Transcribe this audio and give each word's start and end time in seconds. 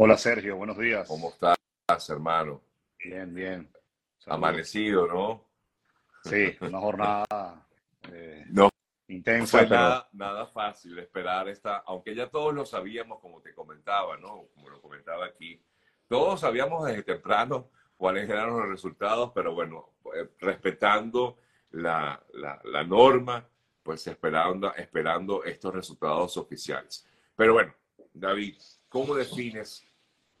Hola 0.00 0.16
Sergio, 0.16 0.54
buenos 0.54 0.78
días. 0.78 1.08
¿Cómo 1.08 1.30
estás, 1.30 2.08
hermano? 2.08 2.62
Bien, 3.02 3.34
bien. 3.34 3.68
Amanecido, 4.26 5.08
¿no? 5.08 5.44
Sí, 6.22 6.56
una 6.60 6.78
jornada 6.78 7.66
eh, 8.12 8.44
no 8.48 8.70
intensa. 9.08 9.58
Fue 9.58 9.68
nada, 9.68 10.08
nada 10.12 10.46
fácil 10.46 10.96
esperar 11.00 11.48
esta, 11.48 11.78
aunque 11.78 12.14
ya 12.14 12.30
todos 12.30 12.54
lo 12.54 12.64
sabíamos, 12.64 13.18
como 13.18 13.40
te 13.40 13.52
comentaba, 13.52 14.16
¿no? 14.18 14.44
Como 14.54 14.68
lo 14.68 14.80
comentaba 14.80 15.26
aquí, 15.26 15.60
todos 16.06 16.42
sabíamos 16.42 16.86
desde 16.86 17.02
temprano 17.02 17.68
cuáles 17.96 18.30
eran 18.30 18.50
los 18.50 18.68
resultados, 18.68 19.32
pero 19.34 19.52
bueno, 19.52 19.94
eh, 20.14 20.28
respetando 20.38 21.38
la, 21.72 22.24
la, 22.34 22.60
la 22.62 22.84
norma, 22.84 23.48
pues 23.82 24.06
esperando, 24.06 24.72
esperando 24.76 25.42
estos 25.42 25.74
resultados 25.74 26.36
oficiales. 26.36 27.04
Pero 27.34 27.54
bueno, 27.54 27.74
David, 28.14 28.58
¿cómo 28.88 29.16
defines 29.16 29.87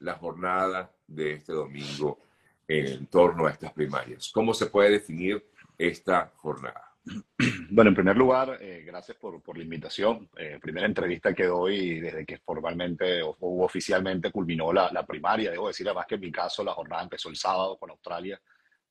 la 0.00 0.14
jornada 0.14 0.90
de 1.06 1.34
este 1.34 1.52
domingo 1.52 2.18
en 2.66 3.06
torno 3.06 3.46
a 3.46 3.50
estas 3.50 3.72
primarias? 3.72 4.30
¿Cómo 4.32 4.54
se 4.54 4.66
puede 4.66 4.90
definir 4.90 5.44
esta 5.76 6.32
jornada? 6.36 6.88
Bueno, 7.70 7.90
en 7.90 7.94
primer 7.94 8.16
lugar, 8.16 8.58
eh, 8.60 8.82
gracias 8.86 9.16
por, 9.18 9.42
por, 9.42 9.56
la 9.56 9.62
invitación. 9.62 10.28
Eh, 10.36 10.58
primera 10.60 10.86
entrevista 10.86 11.34
que 11.34 11.44
doy 11.44 12.00
desde 12.00 12.24
que 12.24 12.38
formalmente 12.38 13.22
o, 13.22 13.36
oficialmente 13.40 14.30
culminó 14.30 14.72
la, 14.72 14.90
la, 14.90 15.04
primaria. 15.04 15.50
Debo 15.50 15.68
decir 15.68 15.86
además 15.86 16.06
que 16.06 16.14
en 16.16 16.22
mi 16.22 16.32
caso 16.32 16.64
la 16.64 16.72
jornada 16.72 17.02
empezó 17.02 17.28
el 17.28 17.36
sábado 17.36 17.76
con 17.78 17.90
Australia, 17.90 18.40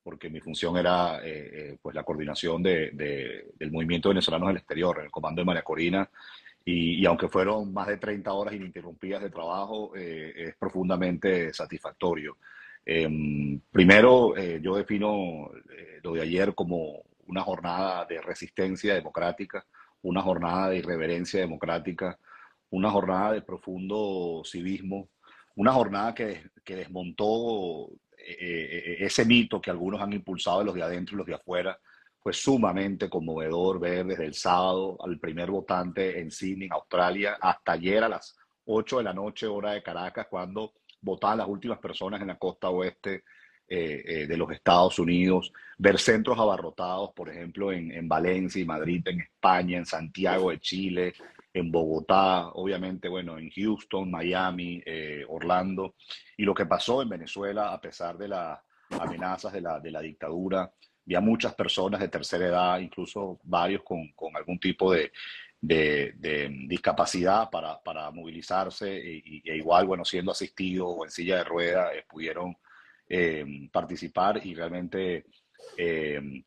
porque 0.02 0.30
mi 0.30 0.40
función 0.40 0.76
era 0.76 1.18
eh, 1.24 1.50
eh 1.52 1.78
pues 1.82 1.94
la 1.94 2.04
coordinación 2.04 2.62
de, 2.62 2.90
de, 2.92 3.50
del 3.54 3.72
movimiento 3.72 4.08
venezolano 4.10 4.46
en 4.46 4.52
el 4.52 4.56
exterior, 4.58 5.00
el 5.02 5.10
comando 5.10 5.40
de 5.42 5.46
María 5.46 5.62
Corina. 5.62 6.08
Y, 6.70 7.06
aunque 7.06 7.28
fueron 7.28 7.72
más 7.72 7.86
de 7.86 7.96
30 7.96 8.30
horas 8.30 8.54
ininterrumpidas 8.54 9.22
de 9.22 9.30
trabajo, 9.30 9.96
eh, 9.96 10.34
es 10.36 10.56
profundamente 10.56 11.50
satisfactorio. 11.54 12.36
Em, 12.84 13.58
primero, 13.72 14.36
eh, 14.36 14.60
yo 14.62 14.76
defino 14.76 15.50
lo 16.02 16.12
de 16.12 16.20
ayer 16.20 16.54
como 16.54 17.04
una 17.26 17.40
jornada 17.40 18.04
de 18.04 18.20
resistencia 18.20 18.94
democrática, 18.94 19.64
una 20.02 20.20
jornada 20.20 20.68
de 20.68 20.78
irreverencia 20.78 21.40
democrática, 21.40 22.18
una 22.70 22.90
jornada 22.90 23.32
de 23.32 23.40
profundo 23.42 24.42
civismo, 24.44 25.08
una 25.56 25.72
jornada 25.72 26.14
que, 26.14 26.50
que 26.62 26.76
desmontó 26.76 27.88
eh, 28.18 28.98
ese 29.00 29.24
mito 29.24 29.58
que 29.58 29.70
algunos 29.70 30.02
han 30.02 30.12
impulsado 30.12 30.58
de 30.58 30.64
los 30.66 30.74
de 30.74 30.82
adentro 30.82 31.14
y 31.14 31.18
los 31.18 31.26
de 31.26 31.34
afuera. 31.34 31.78
Fue 32.20 32.32
sumamente 32.32 33.08
conmovedor 33.08 33.78
ver 33.80 34.06
desde 34.06 34.26
el 34.26 34.34
sábado 34.34 34.96
al 35.04 35.18
primer 35.18 35.50
votante 35.50 36.20
en 36.20 36.30
Sydney, 36.30 36.68
Australia, 36.70 37.38
hasta 37.40 37.72
ayer 37.72 38.02
a 38.04 38.08
las 38.08 38.36
8 38.66 38.98
de 38.98 39.04
la 39.04 39.14
noche, 39.14 39.46
hora 39.46 39.72
de 39.72 39.82
Caracas, 39.82 40.26
cuando 40.28 40.72
votaban 41.00 41.38
las 41.38 41.48
últimas 41.48 41.78
personas 41.78 42.20
en 42.20 42.26
la 42.26 42.38
costa 42.38 42.70
oeste 42.70 43.24
eh, 43.70 44.02
eh, 44.04 44.26
de 44.26 44.36
los 44.36 44.50
Estados 44.50 44.98
Unidos, 44.98 45.52
ver 45.76 45.98
centros 45.98 46.38
abarrotados, 46.38 47.12
por 47.14 47.28
ejemplo, 47.28 47.70
en, 47.70 47.92
en, 47.92 48.08
Valencia 48.08 48.60
y 48.60 48.64
Madrid, 48.64 49.06
en 49.06 49.20
España, 49.20 49.76
en 49.76 49.86
Santiago 49.86 50.50
de 50.50 50.58
Chile, 50.58 51.14
en 51.52 51.70
Bogotá, 51.70 52.48
obviamente, 52.48 53.08
bueno, 53.08 53.38
en 53.38 53.50
Houston, 53.50 54.10
Miami, 54.10 54.82
eh, 54.86 55.24
Orlando, 55.28 55.96
y 56.36 56.44
lo 56.44 56.54
que 56.54 56.66
pasó 56.66 57.02
en 57.02 57.10
Venezuela, 57.10 57.72
a 57.72 57.80
pesar 57.80 58.16
de 58.16 58.28
las 58.28 58.58
amenazas 58.90 59.52
de 59.52 59.60
la, 59.60 59.80
de 59.80 59.90
la 59.90 60.00
dictadura, 60.00 60.72
había 61.08 61.20
muchas 61.22 61.54
personas 61.54 62.00
de 62.00 62.08
tercera 62.08 62.46
edad, 62.46 62.80
incluso 62.80 63.40
varios 63.44 63.82
con, 63.82 64.12
algún 64.34 64.60
tipo 64.60 64.92
de, 64.92 65.10
discapacidad 66.68 67.48
para, 67.48 68.10
movilizarse 68.10 68.94
e, 68.94 69.56
igual, 69.56 69.86
bueno, 69.86 70.04
siendo 70.04 70.32
asistidos 70.32 70.86
o 70.90 71.04
en 71.04 71.10
silla 71.10 71.38
de 71.38 71.44
ruedas, 71.44 71.94
eh, 71.94 72.04
pudieron 72.06 72.54
eh, 73.08 73.68
participar 73.72 74.44
y 74.44 74.54
realmente 74.54 75.24
eh, 75.78 76.44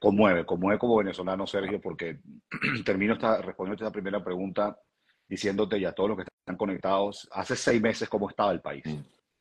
conmueve, 0.00 0.46
conmueve 0.46 0.78
como 0.78 0.96
venezolano, 0.96 1.46
Sergio, 1.46 1.78
porque 1.78 2.20
termino 2.86 3.12
esta, 3.12 3.42
respondiendo 3.42 3.84
a 3.84 3.88
esta 3.88 3.92
primera 3.92 4.24
pregunta 4.24 4.78
diciéndote 5.28 5.78
ya 5.78 5.90
a 5.90 5.92
todos 5.92 6.10
los 6.10 6.18
que 6.18 6.24
están 6.24 6.56
conectados, 6.56 7.28
hace 7.32 7.54
seis 7.54 7.82
meses 7.82 8.08
cómo 8.08 8.30
estaba 8.30 8.52
el 8.52 8.62
país. 8.62 8.82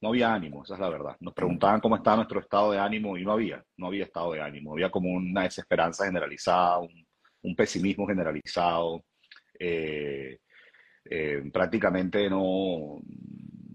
No 0.03 0.09
había 0.09 0.33
ánimo, 0.33 0.65
esa 0.65 0.73
es 0.73 0.81
la 0.81 0.89
verdad. 0.89 1.15
Nos 1.21 1.33
preguntaban 1.33 1.79
cómo 1.79 1.95
estaba 1.95 2.17
nuestro 2.17 2.41
estado 2.41 2.73
de 2.73 2.77
ánimo 2.77 3.17
y 3.17 3.23
no 3.23 3.31
había, 3.31 3.63
no 3.77 3.87
había 3.87 4.03
estado 4.03 4.33
de 4.33 4.41
ánimo. 4.41 4.73
Había 4.73 4.91
como 4.91 5.09
una 5.09 5.43
desesperanza 5.43 6.03
generalizada, 6.03 6.79
un, 6.79 7.07
un 7.43 7.55
pesimismo 7.55 8.05
generalizado. 8.05 9.05
Eh, 9.57 10.39
eh, 11.05 11.49
prácticamente 11.53 12.29
no, 12.29 12.99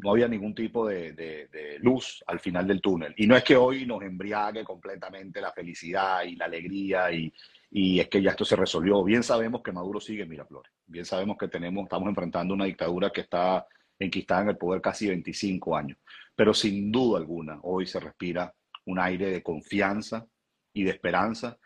no 0.00 0.10
había 0.10 0.28
ningún 0.28 0.54
tipo 0.54 0.86
de, 0.86 1.48
luz 1.80 2.22
al 2.26 2.40
final 2.40 2.66
del 2.66 2.82
túnel. 2.82 3.14
Y 3.16 3.26
no 3.26 3.34
es 3.34 3.42
que 3.42 3.56
hoy 3.56 3.86
nos 3.86 4.02
embriague 4.02 4.64
completamente 4.64 5.40
la 5.40 5.52
felicidad 5.52 6.24
y 6.24 6.36
la 6.36 6.44
alegría 6.44 7.10
y, 7.10 7.32
y, 7.70 8.00
es 8.00 8.08
que 8.08 8.20
ya 8.20 8.32
esto 8.32 8.44
se 8.44 8.54
resolvió. 8.54 9.02
Bien 9.02 9.22
sabemos 9.22 9.62
que 9.62 9.72
Maduro 9.72 9.98
sigue 9.98 10.24
en 10.24 10.28
Miraflores. 10.28 10.70
Bien 10.86 11.06
sabemos 11.06 11.38
que 11.38 11.48
tenemos, 11.48 11.84
estamos 11.84 12.10
enfrentando 12.10 12.52
una 12.52 12.66
dictadura 12.66 13.08
que 13.08 13.22
está 13.22 13.66
enquistada 13.98 14.42
en 14.42 14.48
el 14.50 14.56
poder 14.56 14.80
casi 14.80 15.08
25 15.08 15.76
años. 15.76 15.98
Pero 16.34 16.54
sin 16.54 16.92
duda 16.92 17.18
alguna, 17.18 17.58
hoy 17.62 17.86
se 17.86 18.00
respira 18.00 18.54
un 18.86 18.98
aire 18.98 19.30
de 19.30 19.42
confianza 19.42 20.26
y 20.72 20.84
de 20.84 20.90
esperanza 20.90 21.58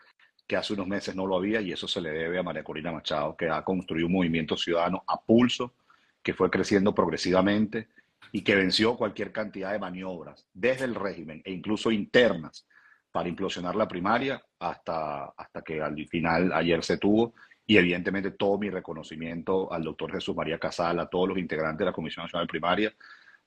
que 0.47 0.57
hace 0.57 0.73
unos 0.73 0.87
meses 0.87 1.15
no 1.15 1.25
lo 1.25 1.37
había 1.37 1.61
y 1.61 1.71
eso 1.71 1.87
se 1.87 2.01
le 2.01 2.11
debe 2.11 2.39
a 2.39 2.43
María 2.43 2.63
Corina 2.63 2.91
Machado, 2.91 3.35
que 3.35 3.49
ha 3.49 3.63
construido 3.63 4.07
un 4.07 4.13
movimiento 4.13 4.57
ciudadano 4.57 5.03
a 5.07 5.21
pulso, 5.21 5.75
que 6.21 6.33
fue 6.33 6.49
creciendo 6.49 6.93
progresivamente 6.93 7.89
y 8.31 8.41
que 8.41 8.55
venció 8.55 8.97
cualquier 8.97 9.31
cantidad 9.31 9.71
de 9.71 9.79
maniobras 9.79 10.45
desde 10.53 10.85
el 10.85 10.95
régimen 10.95 11.41
e 11.45 11.51
incluso 11.51 11.91
internas 11.91 12.67
para 13.11 13.29
implosionar 13.29 13.75
la 13.75 13.87
primaria 13.87 14.43
hasta, 14.59 15.25
hasta 15.37 15.61
que 15.61 15.81
al 15.81 16.07
final 16.07 16.51
ayer 16.51 16.83
se 16.83 16.97
tuvo 16.97 17.35
y 17.65 17.77
evidentemente 17.77 18.31
todo 18.31 18.57
mi 18.57 18.69
reconocimiento 18.69 19.71
al 19.71 19.83
doctor 19.83 20.11
Jesús 20.11 20.35
María 20.35 20.59
Casala, 20.59 21.03
a 21.03 21.09
todos 21.09 21.29
los 21.29 21.37
integrantes 21.37 21.79
de 21.79 21.85
la 21.85 21.93
Comisión 21.93 22.25
Nacional 22.25 22.47
Primaria, 22.47 22.93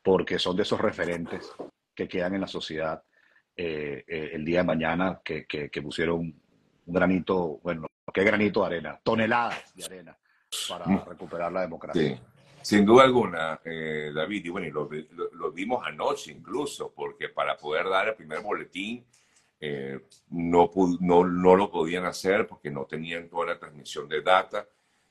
porque 0.03 0.39
son 0.39 0.57
de 0.57 0.63
esos 0.63 0.81
referentes 0.81 1.53
que 1.95 2.09
quedan 2.09 2.35
en 2.35 2.41
la 2.41 2.47
sociedad 2.47 3.03
eh, 3.57 4.05
eh, 4.07 4.31
el 4.35 4.45
día 4.45 4.59
de 4.59 4.65
mañana, 4.65 5.21
que, 5.25 5.47
que, 5.47 5.71
que, 5.71 5.83
pusieron 5.83 6.21
un 6.21 6.95
granito, 6.95 7.59
bueno, 7.63 7.87
¿qué 8.13 8.23
granito 8.23 8.61
de 8.61 8.67
arena? 8.67 9.01
Toneladas 9.03 9.75
de 9.75 9.85
arena 9.85 10.17
para 10.69 10.87
Mm. 10.87 11.05
recuperar 11.09 11.53
la 11.53 11.63
democracia. 11.63 12.17
Sí, 12.17 12.21
sin 12.63 12.85
duda 12.85 13.05
alguna, 13.05 13.61
eh, 13.65 14.13
David, 14.15 14.45
y 14.45 14.49
bueno, 14.49 14.67
y 14.67 14.71
lo, 14.71 14.89
lo, 15.13 15.33
lo, 15.33 15.53
vimos 15.53 15.87
anoche 15.87 16.33
incluso, 16.33 16.93
porque 16.95 17.29
para 17.29 17.57
poder 17.57 17.89
dar 17.89 18.09
el 18.09 18.15
primer 18.15 18.41
boletín 18.41 19.05
eh, 19.61 20.01
no, 20.31 20.71
no, 21.01 21.25
no, 21.27 21.57
lo 21.57 21.71
podían 21.71 22.05
hacer 22.05 22.47
porque 22.47 22.71
no 22.71 22.85
tenían 22.85 23.29
toda 23.29 23.47
la 23.47 23.59
transmisión 23.59 24.09
de 24.09 24.23
data 24.23 24.69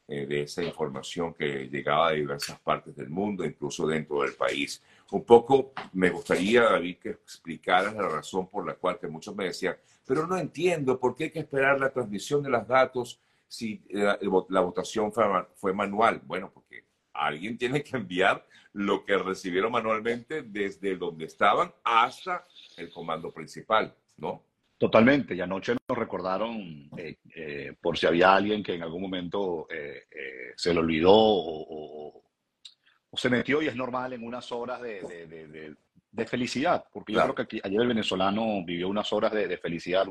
eh, 0.07 0.25
de 0.25 0.43
esa 0.43 0.63
información 0.63 1.33
que 1.33 1.67
llegaba 1.67 2.11
de 2.11 2.17
diversas 2.17 2.59
partes 2.59 2.95
del 2.95 3.09
mundo, 3.09 3.43
incluso 3.43 3.87
dentro 3.87 4.21
del 4.21 4.33
país. 4.33 4.83
Un 5.11 5.23
poco 5.23 5.73
me 5.93 6.09
gustaría, 6.09 6.63
David, 6.63 6.97
que 6.97 7.09
explicaras 7.09 7.95
la 7.95 8.07
razón 8.07 8.47
por 8.47 8.65
la 8.65 8.75
cual 8.75 8.99
que 8.99 9.07
muchos 9.07 9.35
me 9.35 9.45
decían, 9.45 9.75
pero 10.05 10.27
no 10.27 10.37
entiendo 10.37 10.99
por 10.99 11.15
qué 11.15 11.25
hay 11.25 11.31
que 11.31 11.39
esperar 11.39 11.79
la 11.79 11.91
transmisión 11.91 12.43
de 12.43 12.49
los 12.49 12.67
datos 12.67 13.19
si 13.47 13.81
la, 13.89 14.19
la 14.49 14.61
votación 14.61 15.11
fue, 15.11 15.23
fue 15.55 15.73
manual. 15.73 16.21
Bueno, 16.25 16.51
porque 16.53 16.85
alguien 17.13 17.57
tiene 17.57 17.83
que 17.83 17.97
enviar 17.97 18.45
lo 18.73 19.05
que 19.05 19.17
recibieron 19.17 19.71
manualmente 19.71 20.43
desde 20.43 20.97
donde 20.97 21.25
estaban 21.25 21.73
hasta 21.83 22.45
el 22.75 22.91
comando 22.91 23.31
principal, 23.31 23.95
¿no? 24.17 24.45
Totalmente, 24.77 25.33
y 25.35 25.41
anoche 25.41 25.73
nos 25.87 25.97
recordaron, 25.97 26.89
eh, 26.97 27.17
eh, 27.33 27.75
por 27.79 27.97
si 27.97 28.07
había 28.07 28.35
alguien 28.35 28.61
que 28.61 28.73
en 28.75 28.83
algún 28.83 29.01
momento 29.01 29.67
eh, 29.69 30.03
se 30.57 30.73
le 30.73 30.81
olvidó 30.81 31.13
o, 31.13 31.61
o, 31.61 32.23
o, 33.09 33.17
se 33.17 33.29
metió, 33.29 33.61
y 33.61 33.67
es 33.67 33.75
normal 33.75 34.11
en 34.11 34.25
unas 34.25 34.51
horas 34.51 34.81
de, 34.81 35.01
de, 35.01 35.47
de, 35.47 35.75
de 36.11 36.25
felicidad, 36.25 36.83
porque 36.91 37.13
claro. 37.13 37.29
yo 37.29 37.35
creo 37.35 37.47
que 37.47 37.55
aquí, 37.57 37.61
ayer 37.65 37.81
el 37.81 37.87
venezolano 37.87 38.65
vivió 38.65 38.89
unas 38.89 39.13
horas 39.13 39.31
de, 39.31 39.57
felicidad, 39.57 40.05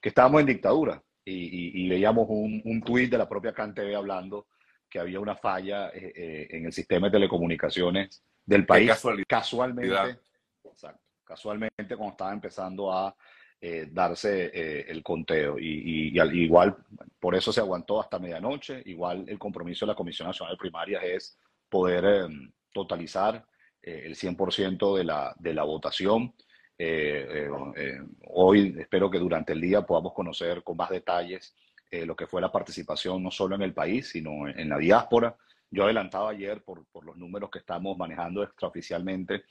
que 0.00 0.10
estábamos 0.10 0.42
en 0.42 0.46
dictadura, 0.46 1.02
y, 1.24 1.32
y, 1.32 1.84
y 1.84 1.88
veíamos 1.88 2.26
un, 2.28 2.60
un 2.66 2.82
tuit 2.82 3.10
de 3.10 3.18
la 3.18 3.28
propia 3.28 3.54
CanTV 3.54 3.96
hablando 3.96 4.48
que 4.90 4.98
había 4.98 5.20
una 5.20 5.36
falla 5.36 5.90
en 5.92 6.66
el 6.66 6.72
sistema 6.72 7.08
de 7.08 7.12
telecomunicaciones 7.12 8.22
del 8.44 8.64
país, 8.66 8.92
casualmente, 9.26 10.20
casualmente 11.26 11.96
cuando 11.96 12.12
estaba 12.12 12.32
empezando 12.32 12.92
a 12.92 13.14
eh, 13.58 13.88
darse 13.90 14.50
eh, 14.52 14.84
el 14.88 15.02
conteo. 15.02 15.58
Y, 15.58 16.12
y, 16.14 16.42
igual, 16.42 16.76
por 17.18 17.34
eso 17.34 17.52
se 17.52 17.60
aguantó 17.60 18.00
hasta 18.00 18.18
medianoche. 18.18 18.82
Igual 18.84 19.24
el 19.28 19.38
compromiso 19.38 19.86
de 19.86 19.92
la 19.92 19.96
Comisión 19.96 20.28
Nacional 20.28 20.54
de 20.54 20.58
Primarias 20.58 21.02
es 21.04 21.38
poder 21.68 22.04
eh, 22.04 22.50
totalizar 22.72 23.44
el 23.82 24.16
100% 24.16 24.96
de 24.96 25.04
la, 25.04 25.34
de 25.38 25.54
la 25.54 25.62
votación. 25.62 26.34
hoy 28.28 28.74
espero 28.78 29.08
que 29.08 29.18
durante 29.18 29.52
el 29.52 29.60
día 29.60 29.82
podamos 29.82 30.12
conocer 30.12 30.64
con 30.64 30.76
más 30.76 30.90
detalles 30.90 31.54
lo 31.92 32.16
que 32.16 32.26
fue 32.26 32.40
la 32.40 32.50
participación 32.50 33.22
no 33.22 33.30
solo 33.30 33.54
en 33.54 33.62
el 33.62 33.72
país, 33.72 34.08
sino 34.08 34.48
en, 34.48 34.58
en 34.58 34.68
la 34.68 34.78
diáspora. 34.78 35.36
Yo 35.70 35.84
adelantaba 35.84 36.30
ayer, 36.30 36.62
por, 36.64 36.84
por 36.86 37.04
los 37.04 37.16
números 37.16 37.48
que 37.48 37.60
estamos 37.60 37.96
manejando 37.96 38.42
extraoficialmente, 38.42 39.44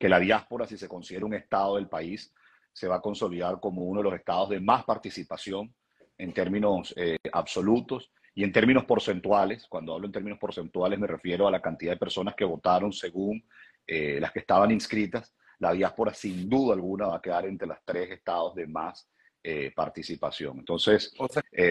que 0.00 0.08
la 0.08 0.18
diáspora, 0.18 0.66
si 0.66 0.78
se 0.78 0.88
considera 0.88 1.26
un 1.26 1.34
estado 1.34 1.76
del 1.76 1.86
país, 1.86 2.32
se 2.72 2.88
va 2.88 2.96
a 2.96 3.00
consolidar 3.02 3.60
como 3.60 3.82
uno 3.82 4.00
de 4.00 4.04
los 4.04 4.18
estados 4.18 4.48
de 4.48 4.58
más 4.58 4.82
participación 4.84 5.74
en 6.16 6.32
términos 6.32 6.94
eh, 6.96 7.18
absolutos 7.32 8.10
y 8.34 8.42
en 8.42 8.50
términos 8.50 8.86
porcentuales. 8.86 9.66
Cuando 9.68 9.92
hablo 9.92 10.06
en 10.06 10.12
términos 10.12 10.38
porcentuales 10.38 10.98
me 10.98 11.06
refiero 11.06 11.46
a 11.46 11.50
la 11.50 11.60
cantidad 11.60 11.92
de 11.92 11.98
personas 11.98 12.34
que 12.34 12.46
votaron 12.46 12.94
según 12.94 13.46
eh, 13.86 14.18
las 14.18 14.32
que 14.32 14.38
estaban 14.38 14.70
inscritas. 14.70 15.34
La 15.58 15.72
diáspora 15.72 16.14
sin 16.14 16.48
duda 16.48 16.72
alguna 16.72 17.08
va 17.08 17.16
a 17.16 17.22
quedar 17.22 17.44
entre 17.44 17.68
los 17.68 17.76
tres 17.84 18.10
estados 18.10 18.54
de 18.54 18.66
más 18.66 19.06
eh, 19.42 19.70
participación. 19.76 20.60
Entonces, 20.60 21.14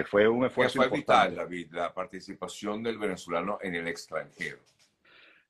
fue 0.07 0.27
un 0.27 0.45
esfuerzo. 0.45 0.77
Fue 0.83 0.89
vital, 0.89 1.35
David, 1.35 1.71
la 1.71 1.91
participación 1.91 2.83
del 2.83 2.99
venezolano 2.99 3.57
en 3.59 3.73
el 3.73 3.87
extranjero. 3.87 4.59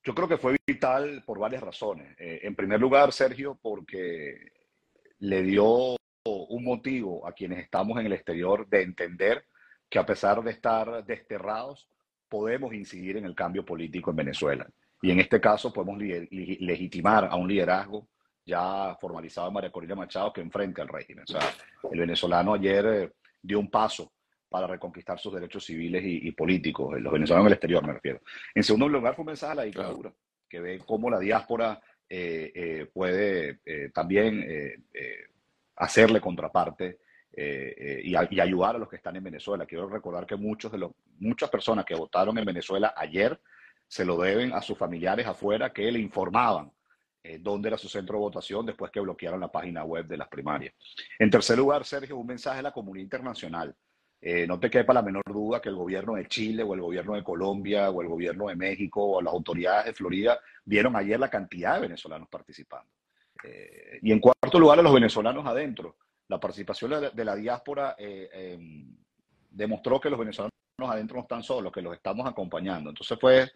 Yo 0.04 0.16
creo 0.16 0.28
que 0.28 0.38
fue 0.38 0.56
vital 0.66 1.24
por 1.26 1.40
varias 1.40 1.62
razones. 1.62 2.16
en 2.18 2.56
primer 2.56 2.80
lugar, 2.80 3.12
Sergio, 3.12 3.60
porque 3.62 4.54
le 5.20 5.44
dio 5.44 5.98
un 6.26 6.64
motivo 6.64 7.28
a 7.28 7.34
quienes 7.34 7.60
estamos 7.60 8.00
en 8.00 8.06
el 8.06 8.14
exterior 8.14 8.68
de 8.68 8.84
entender 8.84 9.46
que 9.90 10.00
a 10.00 10.06
pesar 10.06 10.42
de 10.44 10.52
estar 10.52 11.04
desterrados, 11.06 11.90
podemos 12.28 12.74
incidir 12.74 13.18
en 13.18 13.26
el 13.26 13.36
cambio 13.36 13.66
político 13.66 14.12
en 14.12 14.18
Venezuela. 14.18 14.68
Y 15.02 15.12
en 15.12 15.20
este 15.20 15.42
caso 15.42 15.74
podemos 15.74 15.98
legitimar 16.00 17.26
a 17.26 17.36
un 17.36 17.48
liderazgo 17.48 18.08
ya 18.46 18.96
formalizado 19.00 19.48
de 19.48 19.54
María 19.54 19.72
Corina 19.72 19.96
Machado 19.96 20.32
que 20.32 20.42
enfrente 20.42 20.82
al 20.82 20.88
régimen. 20.88 21.24
O 21.24 21.32
sea, 21.32 21.42
el 21.92 22.00
venezolano 22.00 22.54
ayer 22.54 22.86
eh, 22.86 23.12
dio 23.42 23.60
un 23.60 23.70
paso 23.70 24.12
para 24.50 24.68
reconquistar 24.68 25.20
sus 25.20 25.34
derechos 25.34 25.64
civiles 25.64 26.02
y, 26.04 26.32
políticos, 26.32 27.00
los 27.00 27.14
venezolanos 27.14 27.46
en 27.46 27.48
el 27.48 27.54
exterior 27.54 27.86
me 27.86 27.94
refiero. 27.94 28.22
En 28.54 28.64
segundo 28.64 28.90
lugar 28.90 29.16
fue 29.16 29.22
un 29.22 29.28
mensaje 29.28 29.52
a 29.52 29.56
la 29.56 29.64
dictadura, 29.64 30.12
que 30.50 30.60
ve 30.60 30.80
cómo 30.86 31.10
la 31.10 31.20
diáspora 31.20 31.80
eh, 32.10 32.52
eh, 32.56 32.90
puede 32.92 33.60
eh, 33.64 33.92
también 33.94 34.44
hacerle 35.76 36.20
contraparte 36.20 36.98
y, 37.32 38.12
y, 38.12 38.40
ayudar 38.40 38.76
a 38.76 38.80
los 38.80 38.90
que 38.90 38.96
están 38.96 39.16
en 39.16 39.24
Venezuela. 39.24 39.68
Quiero 39.68 39.88
recordar 39.88 40.26
que 40.26 40.36
muchos 40.36 40.72
de 40.72 40.80
los, 40.80 40.92
muchas 41.20 41.50
personas 41.50 41.86
que 41.86 41.96
votaron 41.96 42.38
en 42.38 42.46
Venezuela 42.46 42.94
ayer 42.98 43.40
se 43.88 44.04
lo 44.04 44.18
deben 44.18 44.52
a 44.54 44.62
sus 44.62 44.78
familiares 44.78 45.28
afuera 45.28 45.72
que 45.72 45.92
le 45.92 46.00
informaban 46.00 46.72
dónde 47.42 47.68
era 47.68 47.78
su 47.78 47.88
centro 47.88 48.16
de 48.16 48.22
votación 48.22 48.66
después 48.66 48.92
que 48.92 49.00
bloquearon 49.00 49.40
la 49.40 49.52
página 49.52 49.84
web 49.84 50.08
de 50.08 50.18
las 50.18 50.28
primarias. 50.28 50.74
En 51.20 51.30
tercer 51.30 51.58
lugar, 51.60 51.86
Sergio, 51.86 52.18
un 52.18 52.26
mensaje 52.26 52.60
a 52.60 52.64
la 52.64 52.72
comunidad 52.72 53.04
internacional. 53.04 53.76
Eh, 54.22 54.46
no 54.46 54.60
te 54.60 54.70
quepa 54.70 54.94
la 54.94 55.02
menor 55.02 55.24
duda 55.26 55.62
que 55.62 55.70
el 55.70 55.76
gobierno 55.76 56.16
de 56.16 56.28
Chile 56.28 56.64
o 56.64 56.74
el 56.74 56.82
gobierno 56.82 57.16
de 57.16 57.24
Colombia 57.24 57.90
o 57.90 58.02
el 58.02 58.10
gobierno 58.10 58.48
de 58.48 58.56
México 58.56 59.02
o 59.02 59.22
las 59.22 59.34
autoridades 59.34 59.86
de 59.86 59.94
Florida 59.94 60.40
vieron 60.66 60.96
ayer 60.98 61.18
la 61.18 61.30
cantidad 61.30 61.76
de 61.76 61.82
venezolanos 61.82 62.28
participando. 62.28 62.92
Eh, 63.44 64.00
y 64.02 64.12
en 64.12 64.20
cuarto 64.20 64.60
lugar, 64.60 64.80
a 64.80 64.82
los 64.82 64.94
venezolanos 64.94 65.46
adentro. 65.46 65.96
La 66.28 66.40
participación 66.40 66.92
de 67.14 67.26
la, 67.26 67.36
diáspora 67.36 67.96
eh, 67.98 68.30
em, 68.34 68.96
demostró 69.50 70.00
que 70.00 70.10
los 70.10 70.20
venezolanos 70.20 70.52
adentro 70.82 71.16
no 71.16 71.22
están 71.24 71.42
solos, 71.42 71.72
que 71.72 71.82
los 71.82 71.96
estamos 71.96 72.28
acompañando. 72.28 72.90
Entonces 72.90 73.18
fue, 73.20 73.50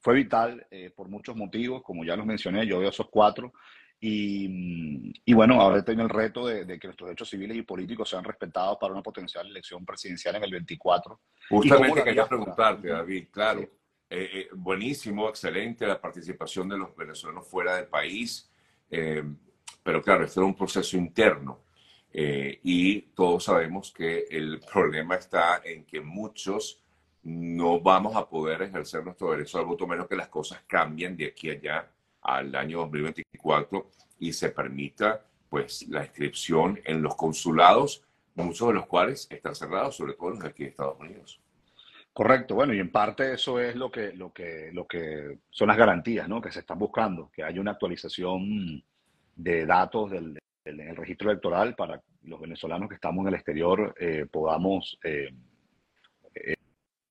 fue 0.00 0.14
vital 0.14 0.66
por 0.96 1.08
muchos 1.08 1.36
motivos, 1.36 1.82
como 1.82 2.04
ya 2.04 2.16
los 2.16 2.26
mencioné, 2.26 2.66
yo 2.66 2.80
veo 2.80 2.88
esos 2.88 3.08
cuatro. 3.10 3.52
Y, 4.02 5.12
y, 5.26 5.34
bueno, 5.34 5.60
ahora 5.60 5.84
tengo 5.84 6.00
el 6.00 6.08
reto 6.08 6.46
de, 6.46 6.78
que 6.78 6.86
nuestros 6.86 7.08
derechos 7.08 7.28
civiles 7.28 7.54
y 7.54 7.62
políticos 7.62 8.08
sean 8.08 8.24
respetados 8.24 8.78
para 8.80 8.94
una 8.94 9.02
potencial 9.02 9.46
elección 9.46 9.84
presidencial 9.84 10.36
en 10.36 10.44
el 10.44 10.52
24. 10.52 11.20
Justamente 11.50 12.02
quería 12.02 12.26
preguntarte, 12.26 12.88
David, 12.88 13.26
claro, 13.30 13.60
eh, 13.60 14.30
eh, 14.32 14.48
buenísimo, 14.54 15.28
excelente 15.28 15.86
la 15.86 16.00
participación 16.00 16.68
de 16.70 16.78
los 16.78 16.96
venezolanos 16.96 17.46
fuera 17.46 17.76
del 17.76 17.88
país, 17.88 18.50
eh, 18.90 19.22
pero 19.82 20.02
claro, 20.02 20.24
este 20.24 20.40
es 20.40 20.46
un 20.46 20.56
proceso 20.56 20.96
interno 20.96 21.64
y 22.12 23.02
todos 23.14 23.44
sabemos 23.44 23.92
que 23.92 24.24
el 24.30 24.60
problema 24.72 25.14
está 25.14 25.60
en 25.64 25.84
que 25.84 26.00
muchos 26.00 26.82
no 27.22 27.80
vamos 27.80 28.16
a 28.16 28.28
poder 28.28 28.62
ejercer 28.62 29.04
nuestro 29.04 29.30
derecho 29.30 29.58
al 29.58 29.66
voto 29.66 29.86
menos 29.86 30.08
que 30.08 30.16
las 30.16 30.28
cosas 30.28 30.62
cambien 30.66 31.16
de 31.16 31.26
aquí 31.26 31.50
a 31.50 31.52
allá 31.52 31.90
al 32.22 32.54
año 32.54 32.78
2024 32.80 33.90
y 34.18 34.32
se 34.32 34.50
permita 34.50 35.24
pues 35.48 35.86
la 35.88 36.04
inscripción 36.04 36.80
en 36.84 37.02
los 37.02 37.16
consulados, 37.16 38.04
muchos 38.34 38.68
de 38.68 38.74
los 38.74 38.86
cuales 38.86 39.26
están 39.30 39.54
cerrados, 39.54 39.96
sobre 39.96 40.14
todo 40.14 40.30
los 40.30 40.40
de 40.40 40.48
aquí 40.48 40.62
de 40.62 40.70
Estados 40.70 40.98
Unidos. 41.00 41.40
Correcto, 42.12 42.54
bueno, 42.54 42.74
y 42.74 42.80
en 42.80 42.90
parte 42.90 43.32
eso 43.32 43.60
es 43.60 43.76
lo 43.76 43.90
que, 43.90 44.12
lo 44.12 44.32
que, 44.32 44.70
lo 44.72 44.86
que 44.86 45.38
son 45.50 45.68
las 45.68 45.76
garantías 45.76 46.28
¿no? 46.28 46.40
que 46.40 46.52
se 46.52 46.60
están 46.60 46.78
buscando, 46.78 47.30
que 47.32 47.42
haya 47.42 47.60
una 47.60 47.72
actualización 47.72 48.82
de 49.36 49.66
datos 49.66 50.10
del, 50.10 50.38
del, 50.64 50.96
registro 50.96 51.30
electoral 51.30 51.74
para 51.74 52.02
los 52.24 52.40
venezolanos 52.40 52.88
que 52.88 52.96
estamos 52.96 53.22
en 53.22 53.28
el 53.28 53.34
exterior 53.34 53.94
eh, 53.98 54.26
podamos 54.30 54.98
eh, 55.02 55.30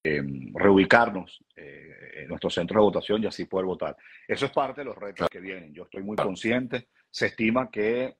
Em, 0.09 0.51
reubicarnos 0.55 1.43
eh, 1.55 2.21
en 2.21 2.27
nuestros 2.27 2.53
centros 2.53 2.77
de 2.77 2.83
votación 2.83 3.23
y 3.23 3.27
así 3.27 3.45
poder 3.45 3.67
votar. 3.67 3.95
Eso 4.27 4.45
es 4.47 4.51
parte 4.51 4.81
de 4.81 4.85
los 4.85 4.95
retos 4.95 5.29
que 5.29 5.39
vienen. 5.39 5.73
Yo 5.73 5.83
estoy 5.83 6.01
muy 6.01 6.15
consciente. 6.15 6.87
Se 7.11 7.27
estima 7.27 7.69
que 7.69 8.15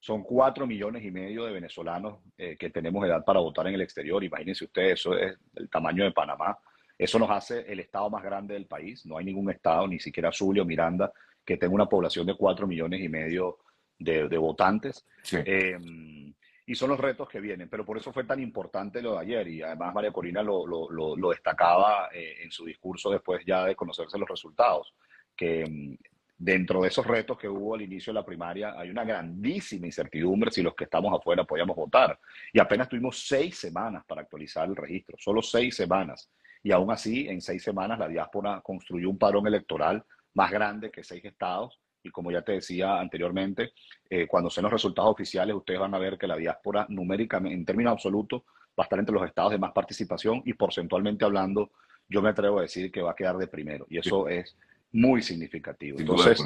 son 0.00 0.22
cuatro 0.22 0.66
millones 0.66 1.04
y 1.04 1.10
medio 1.10 1.44
de 1.44 1.52
venezolanos 1.52 2.20
eh, 2.38 2.56
que 2.56 2.70
tenemos 2.70 3.04
edad 3.06 3.24
para 3.24 3.40
votar 3.40 3.66
en 3.66 3.74
el 3.74 3.82
exterior. 3.82 4.24
Imagínense 4.24 4.64
ustedes, 4.64 5.00
eso 5.00 5.18
es 5.18 5.36
el 5.56 5.68
tamaño 5.68 6.04
de 6.04 6.12
Panamá. 6.12 6.56
Eso 6.96 7.18
nos 7.18 7.30
hace 7.30 7.60
el 7.70 7.80
estado 7.80 8.08
más 8.08 8.22
grande 8.22 8.54
del 8.54 8.66
país. 8.66 9.04
No 9.04 9.18
hay 9.18 9.26
ningún 9.26 9.50
estado, 9.50 9.86
ni 9.86 9.98
siquiera 9.98 10.32
Zulia 10.32 10.62
o 10.62 10.66
Miranda, 10.66 11.12
que 11.44 11.58
tenga 11.58 11.74
una 11.74 11.88
población 11.88 12.26
de 12.26 12.36
cuatro 12.36 12.66
millones 12.66 13.00
y 13.02 13.08
medio 13.08 13.58
de, 13.98 14.38
votantes. 14.38 15.06
Em, 15.32 16.32
y 16.66 16.74
son 16.74 16.90
los 16.90 17.00
retos 17.00 17.28
que 17.28 17.40
vienen. 17.40 17.68
Pero 17.68 17.84
por 17.84 17.96
eso 17.96 18.12
fue 18.12 18.24
tan 18.24 18.40
importante 18.40 19.02
lo 19.02 19.14
de 19.14 19.20
ayer 19.20 19.48
y 19.48 19.62
además 19.62 19.94
María 19.94 20.12
Corina 20.12 20.42
lo, 20.42 21.30
destacaba 21.30 22.08
eh, 22.12 22.42
en 22.42 22.50
su 22.50 22.64
discurso 22.64 23.10
después 23.10 23.44
ya 23.46 23.64
de 23.64 23.76
conocerse 23.76 24.18
los 24.18 24.28
resultados, 24.28 24.94
que 25.36 25.64
mm, 25.68 25.96
dentro 26.36 26.82
de 26.82 26.88
esos 26.88 27.06
retos 27.06 27.38
que 27.38 27.48
hubo 27.48 27.74
al 27.74 27.82
inicio 27.82 28.12
de 28.12 28.20
la 28.20 28.26
primaria 28.26 28.74
hay 28.78 28.90
una 28.90 29.04
grandísima 29.04 29.86
incertidumbre 29.86 30.50
si 30.50 30.62
los 30.62 30.74
que 30.74 30.84
estamos 30.84 31.12
afuera 31.12 31.44
podíamos 31.44 31.76
votar. 31.76 32.18
Y 32.52 32.58
apenas 32.58 32.88
tuvimos 32.88 33.26
seis 33.26 33.58
semanas 33.58 34.04
para 34.06 34.22
actualizar 34.22 34.68
el 34.68 34.76
registro, 34.76 35.16
solo 35.18 35.42
seis 35.42 35.76
semanas. 35.76 36.30
Y 36.62 36.72
aún 36.72 36.90
así, 36.90 37.28
en 37.28 37.42
seis 37.42 37.62
semanas 37.62 37.98
la 37.98 38.08
diáspora 38.08 38.60
construyó 38.62 39.10
un 39.10 39.18
parón 39.18 39.46
electoral 39.46 40.02
más 40.32 40.50
grande 40.50 40.90
que 40.90 41.04
seis 41.04 41.24
estados 41.24 41.78
y 42.04 42.10
como 42.10 42.30
ya 42.30 42.42
te 42.42 42.52
decía 42.52 43.00
anteriormente, 43.00 43.72
eh, 44.08 44.26
cuando 44.28 44.50
sean 44.50 44.64
los 44.64 44.72
resultados 44.72 45.10
oficiales, 45.10 45.56
ustedes 45.56 45.80
van 45.80 45.94
a 45.94 45.98
ver 45.98 46.18
que 46.18 46.26
la 46.26 46.36
diáspora 46.36 46.86
numéricamente, 46.90 47.56
en 47.56 47.64
términos 47.64 47.92
absolutos, 47.92 48.42
va 48.78 48.82
a 48.82 48.82
estar 48.84 48.98
entre 48.98 49.14
los 49.14 49.26
estados 49.26 49.52
de 49.52 49.58
más 49.58 49.72
participación 49.72 50.42
y 50.44 50.52
porcentualmente 50.52 51.24
hablando, 51.24 51.70
yo 52.08 52.20
me 52.20 52.28
atrevo 52.28 52.58
a 52.58 52.62
decir 52.62 52.92
que 52.92 53.00
va 53.00 53.12
a 53.12 53.16
quedar 53.16 53.38
de 53.38 53.46
primero. 53.46 53.86
Y 53.88 53.98
eso 53.98 54.28
es 54.28 54.56
muy 54.92 55.22
significativo. 55.22 55.98
Entonces, 55.98 56.44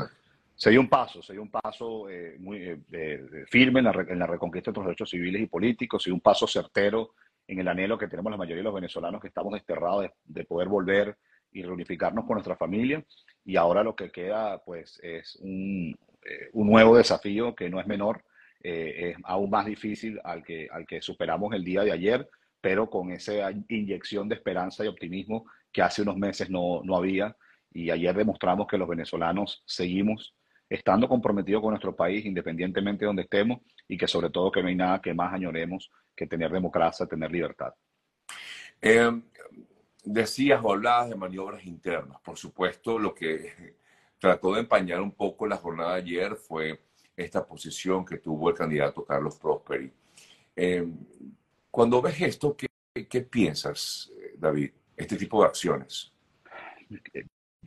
sería 0.55 0.79
un 0.79 0.89
paso, 0.89 1.23
sería 1.23 1.43
un 1.43 1.51
paso 1.51 2.09
eh, 2.09 2.37
muy 2.39 2.81
eh, 2.93 3.45
firme 3.51 3.81
en 3.81 3.87
la, 3.87 4.07
en 4.09 4.19
la, 4.19 4.27
reconquista 4.27 4.71
de 4.71 4.77
los 4.77 4.87
derechos 4.87 5.11
civiles 5.11 5.43
y 5.43 5.47
políticos, 5.47 6.07
y 6.07 6.13
un 6.13 6.21
paso 6.21 6.47
certero 6.47 7.15
en 7.49 7.59
el 7.59 7.67
anhelo 7.67 7.99
que 7.99 8.07
tenemos 8.07 8.31
la 8.31 8.39
mayoría 8.39 8.59
de 8.59 8.65
los 8.65 8.75
venezolanos 8.75 9.21
que 9.21 9.29
estamos 9.29 9.55
desterrados 9.55 10.03
de, 10.03 10.13
de 10.25 10.45
poder 10.45 10.69
volver 10.69 11.17
y 11.53 11.63
reunificarnos 11.63 12.25
con 12.25 12.35
nuestra 12.35 12.57
familia. 12.57 13.05
Y 13.49 13.57
ahora 13.57 13.83
lo 13.83 13.97
que 13.97 14.11
queda, 14.11 14.63
pues, 14.63 15.01
es 15.03 15.37
un, 15.37 15.99
eh, 16.23 16.51
un 16.53 16.69
nuevo 16.69 16.99
desafío 16.99 17.55
que 17.55 17.71
no 17.71 17.81
es 17.81 17.87
menor, 17.87 18.23
eh, 18.63 19.15
es 19.17 19.17
aún 19.25 19.49
más 19.49 19.65
difícil 19.65 20.21
al 20.23 20.45
que, 20.45 20.69
al 20.71 20.87
que 20.87 21.01
superamos 21.01 21.55
el 21.55 21.65
día 21.65 21.81
de 21.81 21.93
ayer, 21.93 22.29
pero 22.61 22.91
con 22.91 23.11
esa 23.11 23.51
inyección 23.71 24.29
de 24.29 24.35
esperanza 24.35 24.85
y 24.85 24.89
optimismo 24.89 25.47
que 25.73 25.81
hace 25.81 26.03
unos 26.03 26.19
meses 26.19 26.51
no, 26.51 26.83
no 26.85 26.95
había. 26.95 27.35
Y 27.73 27.89
ayer 27.89 28.15
demostramos 28.15 28.67
que 28.67 28.77
los 28.77 28.87
venezolanos 28.87 29.63
seguimos 29.65 30.35
estando 30.69 31.09
comprometidos 31.09 31.63
con 31.63 31.71
nuestro 31.71 31.97
país, 31.97 32.27
independientemente 32.27 33.01
de 33.01 33.07
donde 33.07 33.23
estemos, 33.23 33.61
y 33.89 33.97
que 33.97 34.07
sobre 34.07 34.29
todo 34.29 34.53
que 34.53 34.61
no 34.61 34.69
hay 34.69 34.77
nada 34.77 35.01
que 35.01 35.15
más 35.15 35.33
añoremos 35.33 35.91
que 36.15 36.27
tener 36.27 36.53
democracia, 36.53 37.07
tener 37.07 37.33
libertad. 37.33 37.73
Eh, 38.83 39.11
Decías 40.05 40.61
o 40.63 40.73
hablabas 40.73 41.11
de 41.11 41.17
maniobras 41.17 41.65
internas. 41.65 42.21
Por 42.21 42.37
supuesto, 42.37 42.99
lo 42.99 43.15
que 43.15 43.77
trató 44.19 44.55
de 44.55 44.61
empañar 44.61 45.01
un 45.01 45.13
poco 45.13 45.47
la 45.47 45.57
jornada 45.57 45.95
de 45.95 46.03
ayer 46.03 46.37
fue 46.37 46.81
esta 47.17 47.45
posición 47.45 48.05
que 48.05 48.19
tuvo 48.19 48.51
el 48.51 48.57
candidato 48.57 49.05
Carlos 49.05 49.37
Prosperi. 49.37 49.93
Eh, 50.55 50.87
cuando 51.71 52.01
ves 52.01 52.21
esto, 52.21 52.57
¿qué, 52.57 52.69
¿qué, 53.09 53.21
piensas, 53.23 54.11
David? 54.37 54.71
Este 54.97 55.17
tipo 55.17 55.43
de 55.43 55.49
acciones. 55.49 56.13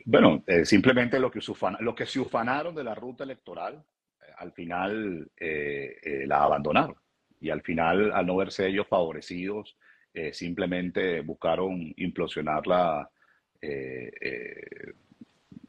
Bueno, 0.04 0.42
eh, 0.46 0.64
simplemente 0.64 1.20
lo 1.20 1.30
que, 1.30 1.40
lo 1.80 1.94
que 1.94 2.06
se 2.06 2.20
ufanaron 2.20 2.74
de 2.74 2.84
la 2.84 2.94
ruta 2.94 3.24
electoral, 3.24 3.84
eh, 4.20 4.32
al 4.38 4.52
final 4.52 5.30
la 5.38 6.42
abandonaron. 6.42 6.96
Y 7.40 7.50
al 7.50 7.62
final, 7.62 8.12
al 8.12 8.26
no 8.26 8.36
verse 8.36 8.66
ellos 8.66 8.86
favorecidos, 8.88 9.76
eh, 10.14 10.32
simplemente 10.32 11.20
buscaron 11.20 11.92
implosionar 11.96 12.66
la, 12.66 13.08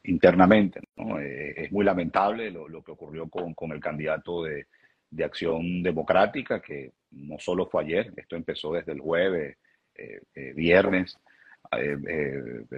internamente. 0.03 0.81
es 1.21 1.71
muy 1.71 1.85
lamentable 1.85 2.49
lo, 2.49 2.83
que 2.83 2.91
ocurrió 2.91 3.29
con, 3.29 3.53
con 3.53 3.71
el 3.71 3.79
candidato 3.79 4.43
de, 4.43 4.65
de, 5.11 5.23
Acción 5.23 5.83
Democrática, 5.83 6.59
que 6.59 6.91
no 7.11 7.37
solo 7.37 7.67
fue 7.67 7.83
ayer, 7.83 8.11
esto 8.17 8.35
empezó 8.35 8.73
desde 8.73 8.93
el 8.93 8.99
jueves, 8.99 9.57
viernes, 10.55 11.19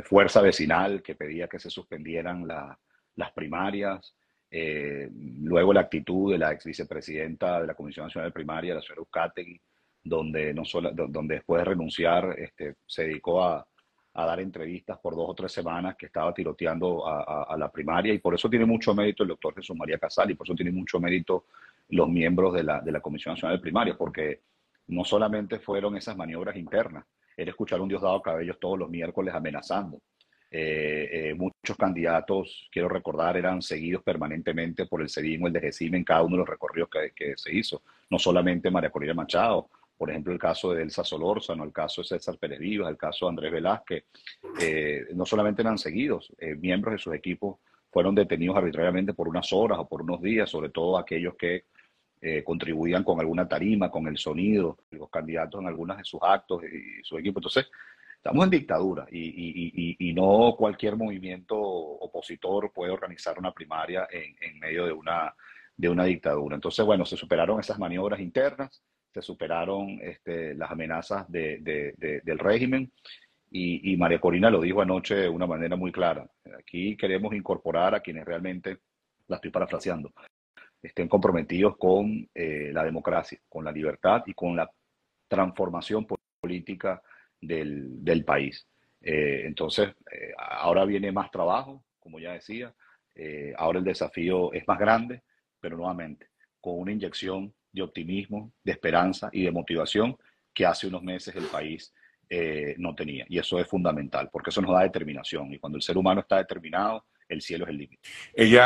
Fuerza 0.03 0.41
Vecinal 0.41 1.01
que 1.01 1.15
pedía 1.15 1.47
que 1.47 1.59
se 1.59 1.69
suspendieran 1.69 2.45
las 2.47 3.31
primarias, 3.31 4.13
eh, 4.57 5.09
luego 5.41 5.73
la 5.73 5.81
actitud 5.81 6.31
de 6.31 6.37
la 6.37 6.53
ex 6.53 6.63
vicepresidenta 6.63 7.59
de 7.59 7.67
la 7.67 7.73
Comisión 7.73 8.05
Nacional 8.05 8.29
de 8.29 8.33
Primaria, 8.33 8.75
la 8.75 8.81
señora 8.81 9.01
Uzcategui, 9.01 9.59
donde, 10.05 10.53
no 10.53 10.63
solo, 10.63 10.91
donde 10.91 11.35
después 11.35 11.59
de 11.59 11.65
renunciar 11.65 12.35
este, 12.37 12.75
se 12.85 13.03
dedicó 13.03 13.43
a, 13.43 13.67
a, 14.13 14.25
dar 14.25 14.39
entrevistas 14.39 14.99
por 14.99 15.15
dos 15.15 15.25
o 15.29 15.33
tres 15.33 15.51
semanas 15.51 15.95
que 15.97 16.05
estaba 16.05 16.33
tiroteando 16.33 17.05
a, 17.05 17.43
a, 17.43 17.57
la 17.57 17.71
primaria 17.71 18.13
y 18.13 18.19
por 18.19 18.35
eso 18.35 18.49
tiene 18.49 18.65
mucho 18.65 18.93
mérito 18.93 19.23
el 19.23 19.29
doctor 19.29 19.55
Jesús 19.55 19.75
María 19.75 19.97
Casal 19.97 20.31
y 20.31 20.35
por 20.35 20.45
eso 20.47 20.55
tiene 20.55 20.71
mucho 20.71 20.99
mérito 20.99 21.45
los 21.89 22.07
miembros 22.07 22.53
de 22.53 22.63
la, 22.63 22.81
de 22.81 22.91
la 22.91 23.01
Comisión 23.01 23.33
Nacional 23.33 23.57
de 23.57 23.61
Primaria, 23.61 23.97
porque 23.97 24.41
no 24.87 25.03
solamente 25.03 25.59
fueron 25.59 25.97
esas 25.97 26.15
maniobras 26.15 26.55
internas, 26.55 27.05
era 27.35 27.49
escuchar 27.49 27.79
a 27.79 27.81
un 27.81 27.89
Diosdado 27.89 28.21
Cabellos 28.21 28.59
todos 28.59 28.77
los 28.77 28.89
miércoles 28.89 29.33
amenazando, 29.33 29.99
eh, 30.57 31.09
eh, 31.11 31.33
muchos 31.33 31.75
candidatos, 31.77 32.69
quiero 32.71 32.87
recordar, 32.87 33.35
eran 33.35 33.61
seguidos 33.61 34.03
permanentemente 34.03 34.85
por 34.85 35.01
el 35.01 35.09
sedismo, 35.09 35.47
el 35.47 35.53
de 35.53 35.75
en 35.79 36.03
cada 36.03 36.21
uno 36.21 36.35
de 36.35 36.39
los 36.39 36.47
recorridos 36.47 36.89
que, 37.13 37.33
se 37.35 37.53
hizo. 37.53 37.81
No 38.09 38.17
solamente 38.17 38.71
María 38.71 38.89
Corina 38.89 39.13
Machado, 39.13 39.69
por 39.97 40.09
ejemplo, 40.09 40.33
el 40.33 40.39
caso 40.39 40.73
de 40.73 40.83
Elsa 40.83 41.03
Solórzano, 41.03 41.63
el 41.63 41.71
caso 41.71 42.01
de 42.01 42.07
César 42.07 42.37
Pérez 42.37 42.59
Vivas, 42.59 42.89
el 42.89 42.97
caso 42.97 43.25
de 43.25 43.29
Andrés 43.29 43.51
Velázquez, 43.51 44.05
eh, 44.59 45.05
no 45.13 45.25
solamente 45.25 45.61
eran 45.61 45.77
seguidos, 45.77 46.33
miembros 46.59 46.93
de 46.93 46.99
sus 46.99 47.13
equipos 47.13 47.57
fueron 47.91 48.13
detenidos 48.13 48.57
arbitrariamente 48.57 49.13
por 49.13 49.27
unas 49.27 49.51
horas 49.53 49.79
o 49.79 49.87
por 49.87 50.01
unos 50.01 50.21
días, 50.21 50.49
sobre 50.49 50.69
todo 50.69 50.97
aquellos 50.97 51.35
que 51.35 51.65
contribuían 52.43 53.03
con 53.03 53.19
alguna 53.19 53.47
tarima, 53.47 53.91
con 53.91 54.07
el 54.07 54.17
sonido, 54.17 54.79
los 54.89 55.11
candidatos 55.11 55.61
en 55.61 55.67
algunos 55.67 55.97
de 55.97 56.03
sus 56.03 56.19
actos 56.23 56.63
y 56.63 57.03
su 57.03 57.19
equipo. 57.19 57.37
Entonces, 57.37 57.67
Estamos 58.25 58.45
en 58.45 58.49
dictadura 58.49 59.05
y, 59.11 60.11
no 60.15 60.55
cualquier 60.57 60.95
movimiento 60.95 61.55
opositor 61.59 62.71
puede 62.73 62.91
organizar 62.91 63.37
una 63.37 63.51
primaria 63.51 64.07
en, 64.11 64.57
medio 64.57 64.87
de 64.87 64.93
una, 64.93 65.35
de 65.77 65.89
una 65.89 66.05
dictadura. 66.05 66.55
Entonces, 66.55 66.83
bueno, 66.83 67.05
se 67.05 67.17
superaron 67.17 67.59
esas 67.59 67.77
maniobras 67.77 68.19
internas, 68.19 68.81
se 69.15 69.21
superaron 69.21 69.97
este, 70.01 70.53
las 70.55 70.69
amenazas 70.71 71.25
del 71.31 72.37
régimen 72.37 72.91
y, 73.49 73.95
María 73.95 74.19
Corina 74.19 74.49
lo 74.49 74.59
dijo 74.59 74.81
anoche 74.81 75.15
de 75.15 75.29
una 75.29 75.47
manera 75.47 75.77
muy 75.77 75.89
clara. 75.89 76.29
Aquí 76.59 76.97
queremos 76.97 77.33
incorporar 77.33 77.95
a 77.95 78.01
quienes 78.01 78.25
realmente, 78.25 78.79
la 79.27 79.37
estoy 79.37 79.51
parafraseando, 79.51 80.11
estén 80.83 81.07
comprometidos 81.07 81.77
con 81.77 82.29
eh, 82.33 82.71
la 82.73 82.83
democracia, 82.83 83.39
con 83.47 83.63
la 83.63 83.71
libertad 83.71 84.23
y 84.25 84.33
con 84.33 84.53
la 84.53 84.69
transformación 85.29 86.05
política 86.41 87.01
del, 87.39 88.23
país. 88.25 88.67
Eh, 88.99 89.43
entonces, 89.45 89.95
eh, 90.11 90.33
ahora 90.37 90.83
viene 90.83 91.13
más 91.13 91.31
trabajo, 91.31 91.85
como 91.99 92.19
ya 92.19 92.33
decía, 92.33 92.73
ahora 93.55 93.79
el 93.79 93.85
desafío 93.85 94.51
es 94.51 94.67
más 94.67 94.77
grande, 94.77 95.21
pero 95.61 95.77
nuevamente, 95.77 96.27
con 96.59 96.79
una 96.79 96.91
inyección 96.91 97.53
de 97.75 97.83
optimismo, 97.83 98.53
de 98.63 98.71
esperanza 98.71 99.29
y 99.31 99.43
de 99.43 99.51
motivación 99.51 100.17
que 100.53 100.65
hace 100.65 100.87
unos 100.87 101.03
meses 101.03 101.35
el 101.35 101.45
país 101.45 101.93
no 102.77 102.95
tenía. 102.95 103.25
Y 103.29 103.37
eso 103.37 103.59
es 103.59 103.67
fundamental, 103.67 104.29
porque 104.31 104.49
eso 104.49 104.61
nos 104.61 104.71
da 104.71 104.81
determinación. 104.81 105.53
Y 105.53 105.59
cuando 105.59 105.77
el 105.77 105.83
ser 105.83 105.95
humano 105.95 106.21
está 106.21 106.37
determinado, 106.37 107.05
el 107.29 107.41
cielo 107.41 107.65
es 107.65 107.69
el 107.69 107.77
límite. 107.77 108.09
Ella 108.33 108.65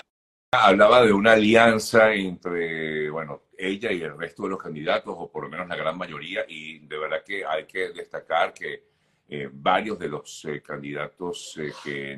hablaba 0.52 1.06
de 1.06 1.14
una 1.14 1.34
alianza 1.34 2.14
entre, 2.14 3.10
bueno, 3.10 3.44
ella 3.58 3.92
y 3.92 4.02
el 4.02 4.18
resto 4.18 4.44
de 4.44 4.50
los 4.50 4.62
candidatos, 4.62 5.14
o 5.18 5.32
por 5.32 5.44
lo 5.44 5.50
menos 5.50 5.68
la 5.68 5.76
gran 5.76 5.98
mayoría, 5.98 6.46
y 6.48 6.80
de 6.80 6.98
verdad 6.98 7.24
que 7.26 7.46
hay 7.46 7.66
que 7.66 7.90
destacar 7.90 8.54
que 8.54 8.84
eh, 9.28 9.50
varios 9.52 10.00
de 10.00 10.08
los 10.08 10.44
eh, 10.46 10.62
candidatos 10.62 11.56
eh, 11.60 11.72
que, 11.84 12.18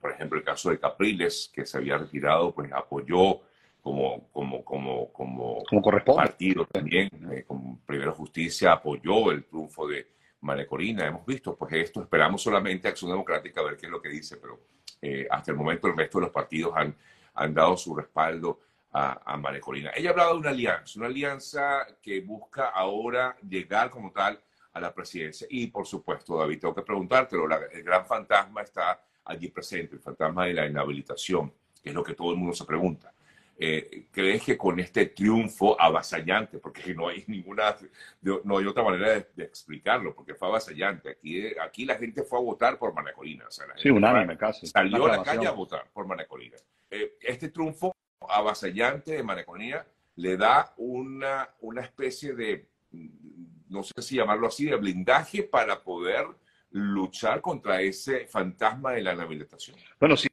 por 0.00 0.12
ejemplo, 0.12 0.38
el 0.38 0.44
caso 0.44 0.70
de 0.70 0.78
Capriles, 0.78 1.50
que 1.52 1.66
se 1.66 1.76
había 1.76 1.98
retirado, 1.98 2.54
pues 2.54 2.72
apoyó 2.72 3.42
como, 3.82 4.30
como, 4.30 4.64
como, 4.64 5.12
como, 5.12 5.62
partido 6.16 6.64
también, 6.66 7.10
como 7.46 7.80
Primero 7.84 8.14
Justicia 8.14 8.72
apoyó 8.72 9.30
el 9.30 9.44
triunfo 9.44 9.86
de 9.88 10.06
María 10.40 10.66
Corina. 10.66 11.06
Hemos 11.06 11.26
visto, 11.26 11.56
pues 11.56 11.72
esto, 11.74 12.02
esperamos 12.02 12.42
solamente 12.42 12.88
Acción 12.88 13.10
Democrática 13.10 13.60
a 13.60 13.64
ver 13.64 13.76
qué 13.76 13.86
es 13.86 13.92
lo 13.92 14.00
que 14.00 14.08
dice, 14.08 14.36
pero 14.36 14.60
hasta 15.30 15.50
el 15.50 15.56
momento 15.56 15.88
el 15.88 15.96
resto 15.96 16.18
de 16.18 16.26
los 16.26 16.32
partidos 16.32 16.72
han 16.76 16.94
han 17.34 17.54
dado 17.54 17.76
su 17.76 17.94
respaldo 17.94 18.60
a, 18.92 19.32
a 19.32 19.36
María 19.36 19.60
Corina. 19.60 19.90
Ella 19.94 20.10
ha 20.10 20.12
hablado 20.12 20.34
de 20.34 20.40
una 20.40 20.50
alianza, 20.50 20.98
una 20.98 21.08
alianza 21.08 21.86
que 22.02 22.20
busca 22.20 22.68
ahora 22.68 23.36
llegar 23.48 23.90
como 23.90 24.12
tal 24.12 24.40
a 24.72 24.80
la 24.80 24.92
presidencia. 24.92 25.46
Y 25.50 25.68
por 25.68 25.86
supuesto, 25.86 26.38
David, 26.38 26.60
tengo 26.60 26.74
que 26.74 26.82
preguntártelo, 26.82 27.46
el 27.70 27.82
gran 27.82 28.06
fantasma 28.06 28.62
está 28.62 29.02
allí 29.24 29.48
presente, 29.48 29.96
el 29.96 30.02
fantasma 30.02 30.46
de 30.46 30.54
la 30.54 30.66
inhabilitación, 30.66 31.52
que 31.82 31.90
es 31.90 31.94
lo 31.94 32.02
que 32.02 32.14
todo 32.14 32.32
el 32.32 32.38
mundo 32.38 32.54
se 32.54 32.64
pregunta. 32.64 33.12
Eh, 33.64 34.08
¿Crees 34.10 34.42
que 34.42 34.58
con 34.58 34.80
este 34.80 35.06
triunfo 35.06 35.80
avasallante, 35.80 36.58
porque 36.58 36.82
no 36.96 37.06
hay 37.06 37.22
ninguna, 37.28 37.76
no 38.42 38.58
hay 38.58 38.66
otra 38.66 38.82
manera 38.82 39.10
de, 39.10 39.44
explicarlo, 39.44 40.16
porque 40.16 40.34
fue 40.34 40.48
avasallante, 40.48 41.10
aquí, 41.10 41.46
aquí 41.62 41.84
la 41.84 41.94
gente 41.94 42.24
fue 42.24 42.40
a 42.40 42.42
votar 42.42 42.76
por 42.76 42.92
María 42.92 43.12
Corina. 43.12 43.44
sí, 43.76 43.88
unánime 43.88 44.36
casi. 44.36 44.66
Salió 44.66 45.06
a 45.06 45.16
la 45.16 45.22
calle 45.22 45.46
a 45.46 45.52
votar 45.52 45.88
por 45.92 46.08
María 46.08 46.26
Corina. 46.26 46.56
Eh, 46.90 47.18
este 47.20 47.50
triunfo 47.50 47.94
avasallante 48.28 49.12
de 49.12 49.22
Maraconía 49.22 49.86
le 50.16 50.36
da 50.36 50.74
una, 50.78 51.48
una 51.60 51.82
especie 51.82 52.34
de, 52.34 52.66
no 53.68 53.84
sé 53.84 54.02
si 54.02 54.16
llamarlo 54.16 54.48
así, 54.48 54.64
de 54.64 54.74
blindaje 54.74 55.44
para 55.44 55.84
poder 55.84 56.26
luchar 56.70 57.40
contra 57.40 57.80
ese 57.80 58.26
fantasma 58.26 58.90
de 58.90 59.02
la 59.02 59.14
inhabilitación. 59.14 59.76
Bueno, 60.00 60.16
sí, 60.16 60.26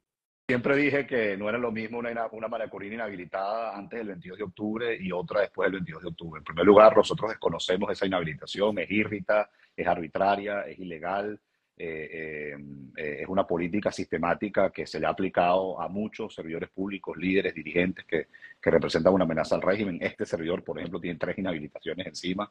siempre 0.50 0.74
dije 0.74 1.06
que 1.06 1.36
no 1.36 1.48
era 1.48 1.58
lo 1.58 1.70
mismo 1.70 1.98
una, 1.98 2.26
una 2.32 2.48
Maracorina 2.48 2.96
inhabilitada 2.96 3.76
antes 3.76 4.00
del 4.00 4.08
22 4.08 4.38
de 4.38 4.44
octubre 4.44 4.98
y 5.00 5.12
otra 5.12 5.42
después 5.42 5.66
del 5.66 5.74
22 5.74 6.02
de 6.02 6.08
octubre. 6.08 6.38
En 6.38 6.44
primer 6.44 6.66
lugar, 6.66 6.96
nosotros 6.96 7.30
desconocemos 7.30 7.88
esa 7.92 8.04
inhabilitación, 8.04 8.76
es 8.80 8.90
irrita, 8.90 9.48
es 9.76 9.86
arbitraria, 9.86 10.62
es 10.62 10.76
ilegal, 10.80 11.38
eh, 11.76 12.56
eh, 12.96 13.18
es 13.22 13.28
una 13.28 13.46
política 13.46 13.92
sistemática 13.92 14.70
que 14.70 14.88
se 14.88 14.98
le 14.98 15.06
ha 15.06 15.10
aplicado 15.10 15.80
a 15.80 15.86
muchos 15.86 16.34
servidores 16.34 16.68
públicos, 16.70 17.16
líderes, 17.16 17.54
dirigentes 17.54 18.04
que, 18.04 18.26
representan 18.60 19.12
una 19.12 19.22
amenaza 19.22 19.54
al 19.54 19.62
régimen. 19.62 19.98
Este 20.00 20.26
servidor, 20.26 20.64
por 20.64 20.80
ejemplo, 20.80 21.00
tiene 21.00 21.16
tres 21.16 21.38
inhabilitaciones 21.38 22.08
encima. 22.08 22.50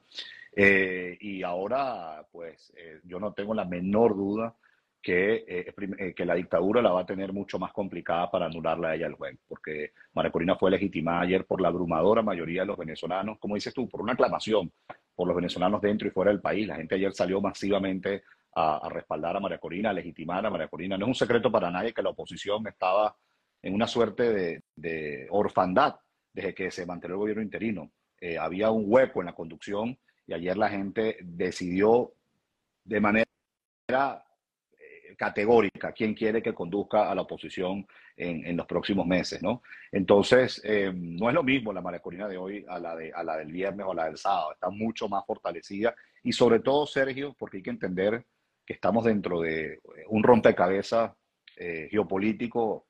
Eh, 0.56 1.18
y 1.20 1.44
ahora, 1.44 2.26
pues, 2.32 2.72
yo 3.04 3.20
no 3.20 3.34
tengo 3.34 3.54
la 3.54 3.66
menor 3.66 4.16
duda 4.16 4.56
que, 5.02 5.74
que 6.16 6.26
la 6.26 6.36
dictadura 6.36 6.82
la 6.82 6.92
va 6.92 7.02
a 7.02 7.06
tener 7.06 7.32
mucho 7.32 7.58
más 7.58 7.72
complicada 7.72 8.30
para 8.30 8.48
anularla 8.48 8.90
a 8.90 8.96
ella 8.96 9.08
el 9.08 9.14
juez, 9.14 9.38
porque 9.48 9.94
María 10.14 10.32
Corina 10.32 10.56
fue 10.56 10.72
legitimada 10.72 11.22
ayer 11.22 11.46
por 11.46 11.62
la 11.62 11.70
abrumadora 11.70 12.22
mayoría 12.22 12.62
de 12.62 12.68
los 12.68 12.78
venezolanos, 12.78 13.40
como 13.40 13.56
dices 13.56 13.74
tú, 13.74 13.88
por 13.88 14.02
una 14.02 14.14
aclamación 14.14 14.72
por 15.20 15.28
los 15.28 15.36
venezolanos 15.36 15.82
dentro 15.82 16.08
y 16.08 16.12
fuera 16.12 16.32
del 16.32 16.40
país. 16.40 16.66
La 16.66 16.78
gente 16.78 16.96
ayer 16.96 17.12
salió 17.12 17.42
masivamente 17.42 18.24
a, 18.56 18.88
respaldar 18.90 19.36
a 19.36 19.42
María 19.42 19.58
Corina, 19.58 19.90
a 19.90 19.94
legitimar 19.94 20.46
a 20.46 20.50
María 20.50 20.70
Corina. 20.70 20.98
No 20.98 21.06
es 21.06 21.10
un 21.10 21.16
secreto 21.16 21.52
para 21.52 21.70
nadie 21.70 21.94
que 21.94 22.02
la 22.02 22.12
oposición 22.12 22.66
estaba 22.68 23.18
en 23.62 23.74
una 23.74 23.86
suerte 23.86 24.64
de, 24.78 25.28
orfandad 25.30 25.96
desde 26.32 26.54
que 26.54 26.72
se 26.72 26.86
mantuvo 26.86 27.12
el 27.12 27.18
gobierno 27.18 27.44
interino. 27.44 27.92
Eh, 28.22 28.38
había 28.38 28.72
un 28.72 28.86
hueco 28.88 29.20
en 29.20 29.26
la 29.26 29.36
conducción 29.36 29.98
y 30.26 30.34
ayer 30.34 30.58
la 30.58 30.70
gente 30.70 31.18
decidió 31.22 32.14
de 32.86 33.02
manera 33.02 33.26
eh, 33.90 34.16
categórica 35.18 35.92
quién 35.92 36.14
quiere 36.14 36.42
que 36.42 36.54
conduzca 36.54 37.10
a 37.10 37.16
la 37.16 37.22
oposición 37.22 37.86
en, 38.16 38.58
los 38.58 38.66
próximos 38.66 39.08
meses, 39.08 39.42
¿no? 39.42 39.62
Entonces, 39.92 40.62
eh, 40.66 40.92
no 40.94 41.30
es 41.30 41.36
lo 41.36 41.44
mismo 41.44 41.72
la 41.72 41.82
María 41.82 42.02
Corina 42.02 42.28
de 42.28 42.38
hoy 42.38 42.66
a 42.68 42.78
la, 42.80 42.96
de, 42.96 43.12
a 43.14 43.24
la 43.24 43.38
del 43.38 43.52
viernes 43.52 43.86
o 43.86 43.92
a 43.92 43.96
la 43.96 44.06
del 44.06 44.18
sábado, 44.18 44.52
está 44.54 44.70
mucho 44.70 45.08
más 45.08 45.26
fortalecida 45.26 45.96
y 46.24 46.34
sobre 46.34 46.60
todo, 46.60 46.86
Sergio, 46.86 47.36
porque 47.40 47.58
hay 47.58 47.64
que 47.64 47.70
entender 47.70 48.26
que 48.66 48.74
estamos 48.74 49.06
dentro 49.06 49.42
de 49.42 49.74
eh, 49.74 49.80
un 50.10 50.24
rompecabezas 50.24 51.12
eh, 51.56 51.88
geopolítico 51.90 52.86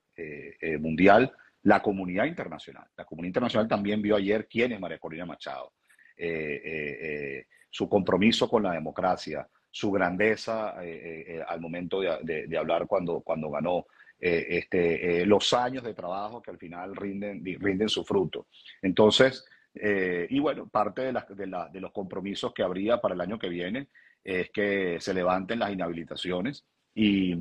mundial, 0.81 1.31
la 1.63 1.81
comunidad 1.81 2.25
internacional. 2.25 2.85
La 2.97 3.05
comunidad 3.05 3.29
internacional 3.29 3.69
también 3.69 4.01
vio 4.01 4.17
ayer 4.17 4.49
quién 4.49 4.73
es 4.73 4.79
María 4.81 4.99
Corina 4.99 5.25
Machado, 5.25 5.71
su 7.69 7.87
compromiso 7.87 8.49
con 8.49 8.63
la 8.63 8.73
democracia, 8.73 9.47
su 9.71 9.91
grandeza 9.91 10.75
al 11.47 11.61
momento 11.61 12.01
de, 12.01 12.57
hablar 12.57 12.87
cuando, 12.87 13.21
cuando 13.21 13.49
ganó. 13.49 13.85
este, 14.19 15.25
los 15.25 15.53
años 15.53 15.83
de 15.83 15.93
trabajo 15.93 16.41
que 16.41 16.51
al 16.51 16.57
final 16.57 16.95
rinden, 16.95 17.43
rinden 17.59 17.89
su 17.89 18.03
fruto. 18.03 18.47
Entonces, 18.81 19.45
y 19.73 20.39
bueno, 20.39 20.67
parte 20.67 21.01
de, 21.01 21.13
de, 21.13 21.67
de, 21.71 21.79
los 21.79 21.91
compromisos 21.91 22.53
que 22.53 22.63
habría 22.63 22.99
para 22.99 23.13
el 23.13 23.21
año 23.21 23.39
que 23.39 23.49
viene 23.49 23.87
es 24.23 24.49
que 24.51 24.97
se 24.99 25.13
levanten 25.13 25.59
las 25.59 25.71
inhabilitaciones 25.71 26.65
y, 26.93 27.33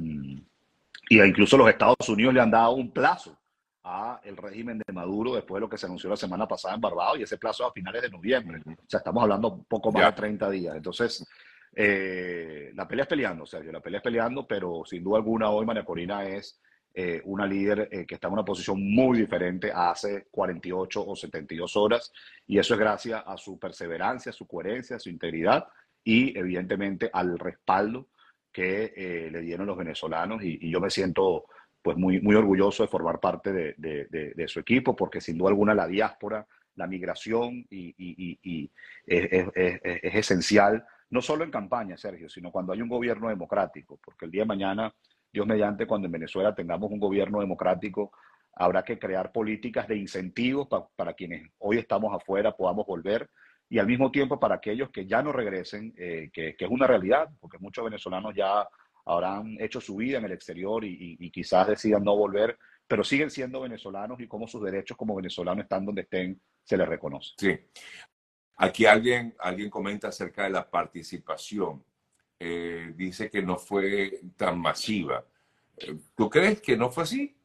y 1.08 1.22
incluso 1.22 1.56
los 1.56 1.68
Estados 1.68 2.08
Unidos 2.08 2.34
le 2.34 2.40
han 2.40 2.50
dado 2.50 2.72
un 2.72 2.90
plazo 2.90 3.36
a 3.82 4.20
el 4.24 4.36
régimen 4.36 4.82
de 4.86 4.92
Maduro 4.92 5.34
después 5.34 5.56
de 5.56 5.60
lo 5.60 5.68
que 5.68 5.78
se 5.78 5.86
anunció 5.86 6.10
la 6.10 6.16
semana 6.16 6.46
pasada 6.46 6.74
en 6.74 6.80
Barbados 6.80 7.18
y 7.18 7.22
ese 7.22 7.38
plazo 7.38 7.66
a 7.66 7.72
finales 7.72 8.02
de 8.02 8.10
noviembre. 8.10 8.60
O 8.66 8.88
sea, 8.88 8.98
estamos 8.98 9.22
hablando 9.22 9.48
un 9.48 9.64
poco 9.64 9.90
más 9.90 10.04
de 10.04 10.12
30 10.12 10.50
días. 10.50 10.76
Entonces, 10.76 11.26
eh, 11.74 12.72
la 12.74 12.88
pelea 12.88 13.04
es 13.04 13.08
peleando, 13.08 13.46
Sergio, 13.46 13.72
la 13.72 13.80
pelea 13.80 13.98
es 13.98 14.04
peleando, 14.04 14.46
pero 14.46 14.82
sin 14.84 15.02
duda 15.02 15.18
alguna 15.18 15.50
hoy 15.50 15.66
María 15.66 15.84
Corina 15.84 16.26
es 16.26 16.60
eh, 16.94 17.20
una 17.24 17.46
líder 17.46 17.88
eh, 17.92 18.06
que 18.06 18.14
está 18.14 18.28
en 18.28 18.34
una 18.34 18.44
posición 18.44 18.82
muy 18.82 19.18
diferente 19.18 19.70
a 19.70 19.90
hace 19.90 20.26
48 20.30 21.06
o 21.06 21.14
72 21.14 21.76
horas 21.76 22.12
y 22.46 22.58
eso 22.58 22.74
es 22.74 22.80
gracias 22.80 23.22
a 23.24 23.36
su 23.36 23.58
perseverancia, 23.58 24.32
su 24.32 24.46
coherencia, 24.46 24.98
su 24.98 25.10
integridad 25.10 25.68
y 26.02 26.36
evidentemente 26.36 27.10
al 27.12 27.38
respaldo 27.38 28.08
que 28.50 29.28
le 29.30 29.40
dieron 29.42 29.66
los 29.66 29.76
venezolanos 29.76 30.42
y, 30.42 30.68
yo 30.68 30.80
me 30.80 30.90
siento 30.90 31.44
pues 31.80 31.96
muy, 31.96 32.20
muy 32.20 32.34
orgulloso 32.34 32.82
de 32.82 32.88
formar 32.88 33.20
parte 33.20 33.52
de, 33.52 34.48
su 34.48 34.58
equipo 34.58 34.96
porque 34.96 35.20
sin 35.20 35.38
duda 35.38 35.50
alguna 35.50 35.74
la 35.74 35.86
diáspora, 35.86 36.44
la 36.74 36.86
migración 36.88 37.66
y, 37.70 38.70
es 39.06 40.14
esencial 40.14 40.84
no 41.10 41.22
solo 41.22 41.44
en 41.44 41.50
campaña, 41.50 41.96
Sergio, 41.96 42.28
sino 42.28 42.50
cuando 42.50 42.72
hay 42.72 42.82
un 42.82 42.88
gobierno 42.88 43.28
democrático, 43.28 43.98
porque 44.04 44.26
el 44.26 44.30
día 44.30 44.42
de 44.42 44.48
mañana, 44.48 44.94
Dios 45.32 45.46
mediante, 45.46 45.86
cuando 45.86 46.06
en 46.06 46.12
Venezuela 46.12 46.54
tengamos 46.54 46.90
un 46.90 47.00
gobierno 47.00 47.40
democrático, 47.40 48.12
habrá 48.54 48.82
que 48.82 48.98
crear 48.98 49.32
políticas 49.32 49.86
de 49.88 49.96
incentivos 49.96 50.68
para 50.96 51.14
quienes 51.14 51.50
hoy 51.58 51.78
estamos 51.78 52.14
afuera 52.14 52.52
podamos 52.52 52.86
volver 52.86 53.30
y 53.70 53.78
al 53.78 53.86
mismo 53.86 54.10
tiempo 54.10 54.40
para 54.40 54.56
aquellos 54.56 54.90
que 54.90 55.06
ya 55.06 55.22
no 55.22 55.32
regresen, 55.32 55.94
eh, 55.96 56.30
que, 56.32 56.56
es 56.58 56.70
una 56.70 56.86
realidad, 56.86 57.28
porque 57.38 57.58
muchos 57.58 57.84
venezolanos 57.84 58.34
ya 58.34 58.66
habrán 59.04 59.56
hecho 59.60 59.80
su 59.80 59.96
vida 59.96 60.18
en 60.18 60.24
el 60.24 60.32
exterior 60.32 60.84
y, 60.84 61.16
y, 61.18 61.30
quizás 61.30 61.68
decidan 61.68 62.04
no 62.04 62.16
volver, 62.16 62.58
pero 62.86 63.04
siguen 63.04 63.30
siendo 63.30 63.60
venezolanos 63.60 64.20
y 64.20 64.26
como 64.26 64.46
sus 64.46 64.62
derechos 64.62 64.96
como 64.96 65.14
venezolanos 65.14 65.64
están 65.64 65.84
donde 65.84 66.02
estén, 66.02 66.40
se 66.64 66.76
les 66.76 66.88
reconoce. 66.88 67.32
Sí. 67.36 67.58
Aquí 68.60 68.86
alguien, 68.86 69.34
alguien 69.38 69.70
comenta 69.70 70.08
acerca 70.08 70.42
de 70.42 70.50
la 70.50 70.68
participación. 70.68 71.84
Eh, 72.40 72.92
dice 72.96 73.30
que 73.30 73.40
no 73.40 73.56
fue 73.56 74.20
tan 74.36 74.60
masiva. 74.60 75.24
Eh, 75.76 75.96
¿Tú 76.16 76.28
crees 76.28 76.60
que 76.60 76.76
no 76.76 76.90
fue 76.90 77.04
así? 77.04 77.36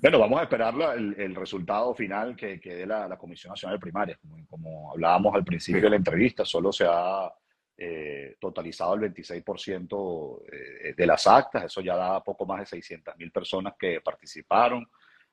Bueno, 0.00 0.18
vamos 0.18 0.40
a 0.40 0.44
esperar 0.44 0.74
el, 0.96 1.34
resultado 1.34 1.94
final 1.94 2.34
que, 2.34 2.58
que 2.58 2.74
dé 2.74 2.86
la, 2.86 3.18
Comisión 3.18 3.50
Nacional 3.50 3.76
de 3.76 3.82
Primarias. 3.82 4.18
Como, 4.48 4.92
hablábamos 4.92 5.34
al 5.34 5.44
principio 5.44 5.82
de 5.82 5.90
la 5.90 5.96
entrevista, 5.96 6.44
solo 6.44 6.72
se 6.72 6.86
ha 6.88 7.30
eh, 7.76 8.36
totalizado 8.40 8.94
el 8.94 9.12
26% 9.12 10.94
de 10.96 11.06
las 11.06 11.26
actas. 11.26 11.64
Eso 11.64 11.82
ya 11.82 11.96
da 11.96 12.24
poco 12.24 12.46
más 12.46 12.60
de 12.60 12.66
600 12.66 13.14
mil 13.18 13.30
personas 13.30 13.74
que 13.78 14.00
participaron. 14.00 14.88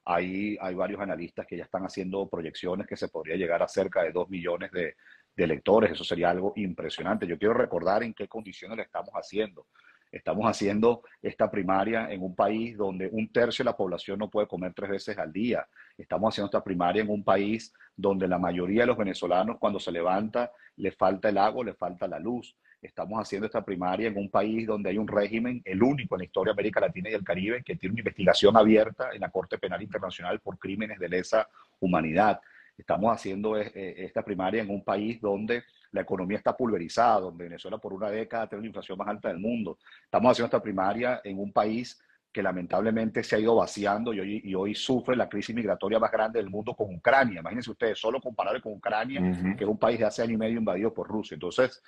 Hay, 0.06 0.58
hay 0.60 0.76
varios 0.76 1.00
analistas 1.00 1.46
que 1.46 1.58
ya 1.58 1.64
están 1.64 1.84
haciendo 1.84 2.28
proyecciones 2.28 2.88
que 2.88 2.98
se 2.98 3.10
podría 3.10 3.36
llegar 3.36 3.62
a 3.62 3.68
cerca 3.68 4.04
de 4.04 4.12
2 4.12 4.30
millones 4.30 4.72
de, 4.72 4.96
de 5.36 5.44
electores. 5.44 5.92
Eso 5.92 6.04
sería 6.04 6.30
algo 6.30 6.54
impresionante. 6.56 7.28
Yo 7.28 7.38
quiero 7.38 7.54
recordar 7.54 8.04
en 8.04 8.14
qué 8.14 8.28
condiciones 8.28 8.78
lo 8.78 8.84
estamos 8.84 9.12
haciendo. 9.14 9.68
Estamos 10.12 10.46
haciendo 10.46 11.04
esta 11.22 11.50
primaria 11.50 12.12
en 12.12 12.22
un 12.22 12.36
país 12.36 12.78
donde 12.78 13.08
un 13.12 13.32
tercio 13.32 13.64
de 13.64 13.72
la 13.72 13.78
población 13.78 14.20
no 14.20 14.30
puede 14.30 14.48
comer 14.48 14.74
tres 14.74 14.90
veces 14.90 15.18
al 15.18 15.32
día. 15.32 15.66
Estamos 15.98 16.34
haciendo 16.34 16.48
esta 16.48 16.64
primaria 16.64 17.02
en 17.02 17.10
un 17.10 17.24
país 17.24 17.74
donde 17.96 18.28
la 18.28 18.38
mayoría 18.38 18.82
de 18.82 18.88
los 18.88 18.98
venezolanos 18.98 19.58
cuando 19.58 19.80
se 19.80 19.92
levanta 19.92 20.52
le 20.76 20.92
falta 20.92 21.30
el 21.30 21.38
agua, 21.38 21.64
le 21.64 21.76
falta 21.76 22.10
la 22.10 22.20
luz. 22.20 22.58
Estamos 22.82 23.22
haciendo 23.22 23.46
esta 23.46 23.64
primaria 23.64 24.08
en 24.08 24.18
un 24.18 24.30
país 24.30 24.66
donde 24.66 24.90
hay 24.90 24.98
un 24.98 25.08
régimen, 25.08 25.62
el 25.64 25.84
único 25.84 26.16
en 26.16 26.20
la 26.20 26.26
historia 26.26 26.52
de 26.52 26.56
América 26.56 26.80
Latina 26.80 27.10
y 27.10 27.14
el 27.14 27.24
Caribe, 27.24 27.62
que 27.64 27.76
tiene 27.76 27.94
una 27.94 28.02
investigación 28.02 28.58
abierta 28.58 29.12
en 29.14 29.22
la 29.22 29.30
Corte 29.30 29.60
Penal 29.60 29.84
Internacional 29.84 30.40
por 30.40 30.58
crímenes 30.58 30.98
de 30.98 31.08
lesa 31.08 31.48
humanidad. 31.80 32.42
Estamos 32.76 33.14
haciendo 33.14 33.56
eh, 33.56 33.72
eh, 33.76 33.94
esta 33.98 34.24
primaria 34.24 34.64
en 34.64 34.70
un 34.72 34.84
país 34.84 35.22
donde 35.22 35.64
la 35.92 36.02
economía 36.02 36.38
está 36.38 36.58
pulverizada, 36.58 37.20
donde 37.20 37.44
Venezuela 37.44 37.78
por 37.78 37.94
una 37.94 38.10
década 38.10 38.48
tiene 38.48 38.64
la 38.64 38.68
inflación 38.68 38.98
más 38.98 39.08
alta 39.08 39.28
del 39.28 39.38
mundo. 39.38 39.78
Estamos 40.04 40.32
haciendo 40.32 40.48
esta 40.48 40.64
primaria 40.64 41.22
en 41.24 41.38
un 41.38 41.52
país 41.52 42.02
que 42.32 42.42
lamentablemente 42.42 43.24
se 43.24 43.36
ha 43.36 43.40
ido 43.40 43.56
vaciando 43.56 44.14
y 44.14 44.22
hoy, 44.22 44.42
y 44.44 44.56
hoy 44.56 44.74
sufre 44.74 45.16
la 45.16 45.28
crisis 45.28 45.54
migratoria 45.54 46.00
más 46.00 46.12
grande 46.12 46.40
del 46.40 46.50
mundo 46.50 46.74
con 46.74 46.96
Ucrania. 46.96 47.42
Imagínense 47.42 47.70
ustedes, 47.70 48.00
solo 48.00 48.22
comparable 48.22 48.62
con 48.62 48.74
Ucrania, 48.74 49.56
que 49.58 49.66
es 49.66 49.70
un 49.70 49.78
país 49.78 50.00
de 50.00 50.06
hace 50.06 50.24
año 50.24 50.34
y 50.34 50.38
medio 50.38 50.58
invadido 50.58 50.94
por 50.94 51.08
Rusia. 51.08 51.36
Entonces, 51.36 51.84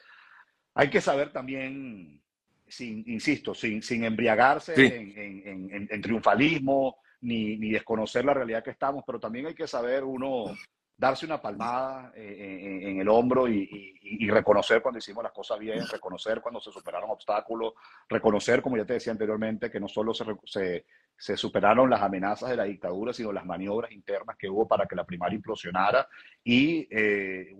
hay 0.75 0.89
que 0.89 1.01
saber 1.01 1.31
también, 1.31 2.21
sin, 2.67 3.03
insisto, 3.07 3.53
sin, 3.53 3.81
sin 3.81 4.03
embriagarse 4.03 4.73
en, 4.75 6.01
triunfalismo 6.01 6.97
ni, 7.21 7.57
ni, 7.57 7.71
desconocer 7.71 8.25
la 8.25 8.33
realidad 8.33 8.63
que 8.63 8.71
estamos, 8.71 9.03
pero 9.05 9.19
también 9.19 9.47
hay 9.47 9.55
que 9.55 9.67
saber 9.67 10.03
uno 10.03 10.53
darse 11.03 11.25
una 11.25 11.41
palmada 11.41 12.13
eh, 12.15 12.79
en, 12.83 12.99
el 12.99 13.09
hombro 13.09 13.47
y, 13.47 13.91
reconocer 14.29 14.81
cuando 14.81 14.99
hicimos 14.99 15.23
las 15.23 15.33
cosas 15.33 15.59
bien, 15.59 15.85
reconocer 15.91 16.39
cuando 16.39 16.61
se 16.61 16.71
superaron 16.71 17.09
obstáculos, 17.09 17.73
reconocer, 18.07 18.61
como 18.61 18.77
ya 18.77 18.85
te 18.85 18.93
decía 18.93 19.11
anteriormente, 19.11 19.69
que 19.69 19.79
no 19.79 19.87
solo 19.87 20.13
se, 20.13 20.25
se, 21.17 21.37
superaron 21.37 21.89
las 21.89 22.01
amenazas 22.01 22.49
de 22.49 22.55
la 22.55 22.63
dictadura, 22.63 23.11
sino 23.11 23.33
las 23.33 23.45
maniobras 23.45 23.91
internas 23.91 24.37
que 24.37 24.49
hubo 24.49 24.67
para 24.67 24.85
que 24.85 24.95
la 24.95 25.05
primaria 25.05 25.35
implosionara 25.35 26.07
y 26.43 26.87
eh, 26.89 27.53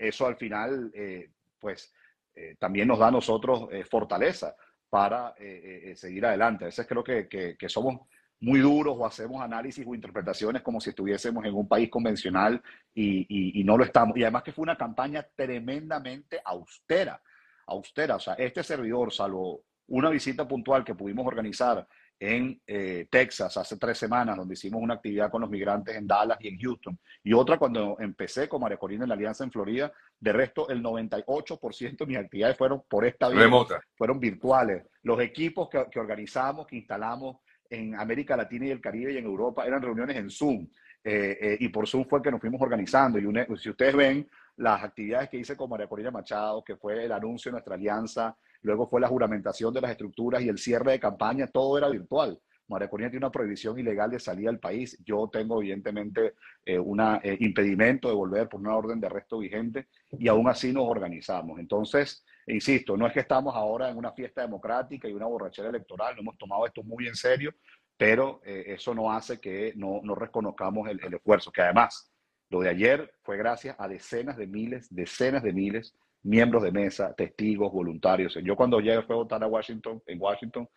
eso 0.00 0.26
al 0.26 0.36
final, 0.36 0.90
eh, 0.94 1.30
pues 1.60 1.92
eh, 2.36 2.54
también 2.58 2.86
nos 2.86 2.98
da 2.98 3.08
a 3.08 3.10
nosotros 3.10 3.66
eh, 3.72 3.82
fortaleza 3.84 4.54
para 4.90 5.34
eh, 5.38 5.94
seguir 5.96 6.26
adelante. 6.26 6.64
A 6.64 6.66
veces 6.66 6.86
creo 6.86 7.02
que, 7.02 7.56
somos 7.68 8.02
muy 8.40 8.60
duros 8.60 8.94
o 8.98 9.06
hacemos 9.06 9.42
análisis 9.42 9.84
o 9.86 9.94
interpretaciones 9.94 10.62
como 10.62 10.80
si 10.80 10.90
estuviésemos 10.90 11.44
en 11.46 11.54
un 11.54 11.66
país 11.66 11.88
convencional 11.88 12.62
y, 12.94 13.60
y, 13.60 13.64
no 13.64 13.78
lo 13.78 13.84
estamos. 13.84 14.16
Y 14.16 14.22
además 14.22 14.42
que 14.42 14.52
fue 14.52 14.62
una 14.62 14.76
campaña 14.76 15.26
tremendamente 15.34 16.40
austera, 16.44 17.20
austera. 17.66 18.16
O 18.16 18.20
sea, 18.20 18.34
este 18.34 18.62
servidor, 18.62 19.12
salvo 19.12 19.64
una 19.88 20.10
visita 20.10 20.46
puntual 20.46 20.84
que 20.84 20.94
pudimos 20.94 21.26
organizar 21.26 21.86
en 22.18 22.60
eh, 22.66 23.06
Texas 23.10 23.56
hace 23.56 23.76
tres 23.76 23.98
semanas, 23.98 24.36
donde 24.36 24.54
hicimos 24.54 24.82
una 24.82 24.94
actividad 24.94 25.30
con 25.30 25.42
los 25.42 25.50
migrantes 25.50 25.94
en 25.96 26.06
Dallas 26.06 26.38
y 26.40 26.48
en 26.48 26.58
Houston, 26.58 26.98
y 27.22 27.32
otra 27.32 27.58
cuando 27.58 27.96
empecé 28.00 28.48
con 28.48 28.60
María 28.60 28.78
Corina 28.78 29.04
en 29.04 29.10
la 29.10 29.14
Alianza 29.14 29.44
en 29.44 29.52
Florida. 29.52 29.92
De 30.18 30.32
resto, 30.32 30.68
el 30.70 30.82
98% 30.82 31.96
de 31.98 32.06
mis 32.06 32.16
actividades 32.16 32.56
fueron 32.56 32.82
por 32.88 33.04
esta 33.04 33.28
vía, 33.28 33.50
fueron 33.94 34.18
virtuales. 34.18 34.84
Los 35.02 35.20
equipos 35.20 35.68
que, 35.68 35.84
que, 35.90 36.00
organizamos, 36.00 36.66
que 36.66 36.76
instalamos 36.76 37.36
en 37.68 37.94
América 37.94 38.36
Latina 38.36 38.66
y 38.66 38.70
el 38.70 38.80
Caribe 38.80 39.12
y 39.12 39.18
en 39.18 39.24
Europa 39.24 39.66
eran 39.66 39.82
reuniones 39.82 40.16
en 40.16 40.30
Zoom. 40.30 40.66
Eh, 41.08 41.38
eh, 41.40 41.56
y 41.60 41.68
por 41.68 41.86
Zoom 41.86 42.04
fue 42.04 42.20
que 42.20 42.32
nos 42.32 42.40
fuimos 42.40 42.60
organizando. 42.60 43.18
Y 43.18 43.58
si 43.58 43.70
ustedes 43.70 43.94
ven 43.94 44.28
las 44.56 44.82
actividades 44.82 45.28
que 45.28 45.36
hice 45.36 45.56
con 45.56 45.70
María 45.70 45.86
Corina 45.86 46.10
Machado, 46.10 46.64
que 46.64 46.76
fue 46.76 47.04
el 47.04 47.12
anuncio 47.12 47.50
de 47.50 47.52
nuestra 47.52 47.74
alianza 47.74 48.36
luego 48.66 48.88
fue 48.88 49.00
la 49.00 49.08
juramentación 49.08 49.72
de 49.72 49.80
las 49.80 49.92
estructuras 49.92 50.42
y 50.42 50.48
el 50.48 50.58
cierre 50.58 50.92
de 50.92 51.00
campaña, 51.00 51.46
todo 51.46 51.78
era 51.78 51.88
virtual. 51.88 52.38
María 52.68 52.90
Corina 52.90 53.08
tiene 53.08 53.24
una 53.24 53.30
prohibición 53.30 53.78
ilegal 53.78 54.10
de 54.10 54.18
salir 54.18 54.48
al 54.48 54.58
país. 54.58 54.98
Yo 55.04 55.30
tengo, 55.32 55.62
evidentemente, 55.62 56.34
eh, 56.64 56.78
un 56.78 57.00
eh, 57.00 57.36
impedimento 57.38 58.08
de 58.08 58.14
volver 58.14 58.48
por 58.48 58.60
una 58.60 58.74
orden 58.74 59.00
de 59.00 59.06
arresto 59.06 59.38
vigente 59.38 59.86
y 60.18 60.26
aún 60.26 60.48
así 60.48 60.72
nos 60.72 60.84
organizamos. 60.88 61.60
Entonces, 61.60 62.24
insisto, 62.48 62.96
no 62.96 63.06
es 63.06 63.12
que 63.12 63.20
estamos 63.20 63.54
ahora 63.54 63.88
en 63.88 63.96
una 63.96 64.10
fiesta 64.10 64.42
democrática 64.42 65.08
y 65.08 65.12
una 65.12 65.26
borrachera 65.26 65.68
electoral, 65.68 66.16
no 66.16 66.22
hemos 66.22 66.38
tomado 66.38 66.66
esto 66.66 66.82
muy 66.82 67.06
en 67.06 67.14
serio, 67.14 67.54
pero 67.96 68.40
eh, 68.44 68.64
eso 68.66 68.94
no 68.94 69.12
hace 69.12 69.38
que 69.38 69.72
no, 69.76 70.00
no 70.02 70.16
reconozcamos 70.16 70.88
el, 70.88 70.98
el 71.04 71.14
esfuerzo, 71.14 71.52
que 71.52 71.62
además 71.62 72.12
lo 72.50 72.60
de 72.60 72.68
ayer 72.68 73.14
fue 73.22 73.36
gracias 73.36 73.76
a 73.78 73.86
decenas 73.86 74.36
de 74.36 74.48
miles, 74.48 74.92
decenas 74.92 75.44
de 75.44 75.52
miles 75.52 75.94
miembros 76.22 76.62
de 76.62 76.72
mesa, 76.72 77.14
testigos, 77.14 77.72
voluntarios. 77.72 78.38
Yo 78.42 78.56
cuando 78.56 78.80
llegué 78.80 79.02
fue 79.02 79.14
a 79.14 79.18
votar 79.18 79.42
a 79.42 79.46
Washington, 79.46 80.02
en 80.06 80.20
Washington, 80.20 80.68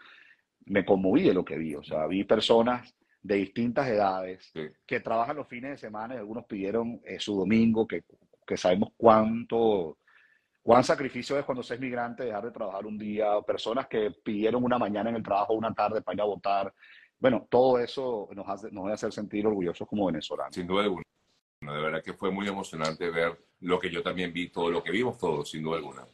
me 0.66 0.86
conmoví 0.86 1.24
de 1.24 1.34
lo 1.34 1.44
que 1.44 1.58
vi. 1.58 1.76
O 1.76 1.84
sea, 1.84 2.06
vi 2.08 2.24
personas 2.24 2.96
de 3.22 3.36
distintas 3.36 3.88
edades 3.88 4.52
que 4.86 5.00
trabajan 5.00 5.38
los 5.38 5.48
fines 5.48 5.72
de 5.72 5.78
semana 5.78 6.16
y 6.16 6.18
algunos 6.18 6.46
pidieron 6.46 7.02
eh, 7.04 7.20
su 7.20 7.36
domingo, 7.36 7.88
que, 7.88 8.04
que, 8.46 8.58
sabemos 8.58 8.90
cuánto, 8.96 9.98
cuán 10.62 10.84
sacrificio 10.84 11.38
es 11.38 11.46
cuando 11.46 11.64
se 11.64 11.74
es 11.74 11.80
migrante 11.80 12.24
dejar 12.24 12.46
de 12.46 12.52
trabajar 12.52 12.86
un 12.86 12.98
día, 12.98 13.42
personas 13.46 13.88
que 13.88 14.12
pidieron 14.24 14.64
una 14.64 14.78
mañana 14.78 15.10
en 15.10 15.18
el 15.18 15.24
trabajo, 15.24 15.54
una 15.54 15.74
tarde 15.74 16.02
para 16.02 16.16
ir 16.16 16.22
a 16.22 16.26
votar. 16.26 16.74
Bueno, 17.20 17.48
todo 17.50 17.80
eso 17.80 18.30
nos 18.34 18.48
hace, 18.48 18.72
nos 18.72 18.90
hacer 18.92 19.12
sentir 19.12 19.46
orgullosos 19.46 19.88
como 19.88 20.06
venezolanos. 20.06 20.56
Sin 20.56 20.68
duda 20.68 20.84
alguna. 20.84 21.04
De 21.74 21.82
verdad 21.82 22.04
que 22.04 22.14
fue 22.14 22.32
muy 22.32 22.48
emocionante 22.48 23.10
ver 23.10 23.38
lo 23.62 23.80
que 23.80 23.90
yo 23.90 24.02
también 24.02 24.32
vi, 24.34 24.50
todo 24.50 24.70
lo 24.70 24.84
que 24.84 24.92
vimos 24.92 25.18
todos, 25.18 25.50
sin 25.50 25.64
duda 25.64 25.78
alguna. 25.78 26.06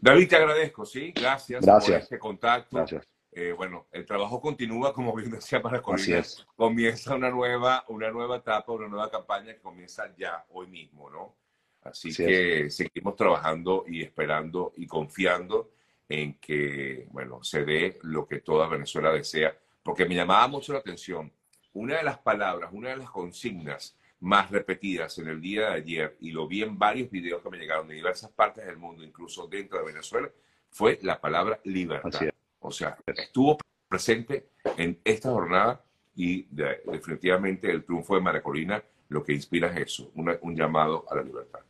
David, 0.00 0.28
te 0.28 0.36
agradezco, 0.36 0.86
¿sí? 0.86 1.12
Gracias, 1.12 1.64
por 1.64 1.94
este 1.94 2.18
contacto. 2.18 2.76
Gracias. 2.76 3.06
Eh, 3.34 3.52
bueno, 3.52 3.86
el 3.92 4.04
trabajo 4.04 4.40
continúa, 4.40 4.92
como 4.92 5.14
bien 5.16 5.30
decía 5.30 5.62
para 5.62 5.80
Colinas. 5.80 6.46
Comienza 6.54 7.14
una 7.14 7.30
nueva, 7.30 7.84
una 7.88 8.10
nueva 8.10 8.36
etapa, 8.36 8.72
una 8.72 8.88
nueva 8.88 9.10
campaña 9.10 9.54
que 9.54 9.60
comienza 9.60 10.14
ya 10.16 10.44
hoy 10.50 10.66
mismo, 10.66 11.10
¿no? 11.10 11.34
Así, 11.82 12.14
que 12.14 12.70
seguimos 12.70 13.16
trabajando 13.16 13.84
y 13.88 14.02
esperando 14.02 14.72
y 14.76 14.86
confiando 14.86 15.72
en 16.08 16.34
que, 16.34 17.08
bueno, 17.10 17.42
se 17.42 17.64
dé 17.64 17.98
lo 18.02 18.26
que 18.26 18.40
toda 18.40 18.68
Venezuela 18.68 19.10
desea, 19.10 19.56
porque 19.82 20.04
me 20.04 20.14
llamaba 20.14 20.46
mucho 20.46 20.74
la 20.74 20.80
atención. 20.80 21.32
Una 21.72 21.96
de 21.96 22.04
las 22.04 22.18
palabras, 22.18 22.70
una 22.72 22.90
de 22.90 22.98
las 22.98 23.10
consignas 23.10 23.96
más 24.22 24.50
repetidas 24.50 25.18
en 25.18 25.28
el 25.28 25.40
día 25.40 25.70
de 25.70 25.74
ayer, 25.74 26.16
y 26.20 26.30
lo 26.30 26.46
vi 26.46 26.62
en 26.62 26.78
varios 26.78 27.10
videos 27.10 27.42
que 27.42 27.50
me 27.50 27.58
llegaron 27.58 27.88
de 27.88 27.94
diversas 27.94 28.30
partes 28.30 28.64
del 28.64 28.76
mundo, 28.76 29.04
incluso 29.04 29.46
dentro 29.46 29.78
de 29.78 29.84
Venezuela, 29.84 30.30
fue 30.70 30.98
la 31.02 31.20
palabra 31.20 31.60
libertad. 31.64 32.30
O 32.60 32.70
sea, 32.70 32.96
estuvo 33.06 33.58
presente 33.88 34.48
en 34.78 34.98
esta 35.04 35.30
jornada 35.30 35.84
y 36.14 36.46
definitivamente 36.50 37.70
el 37.70 37.84
triunfo 37.84 38.14
de 38.14 38.20
Maracolina 38.20 38.82
lo 39.08 39.22
que 39.22 39.34
inspira 39.34 39.68
es 39.68 39.88
eso, 39.88 40.10
un 40.14 40.56
llamado 40.56 41.04
a 41.10 41.16
la 41.16 41.22
libertad. 41.22 41.60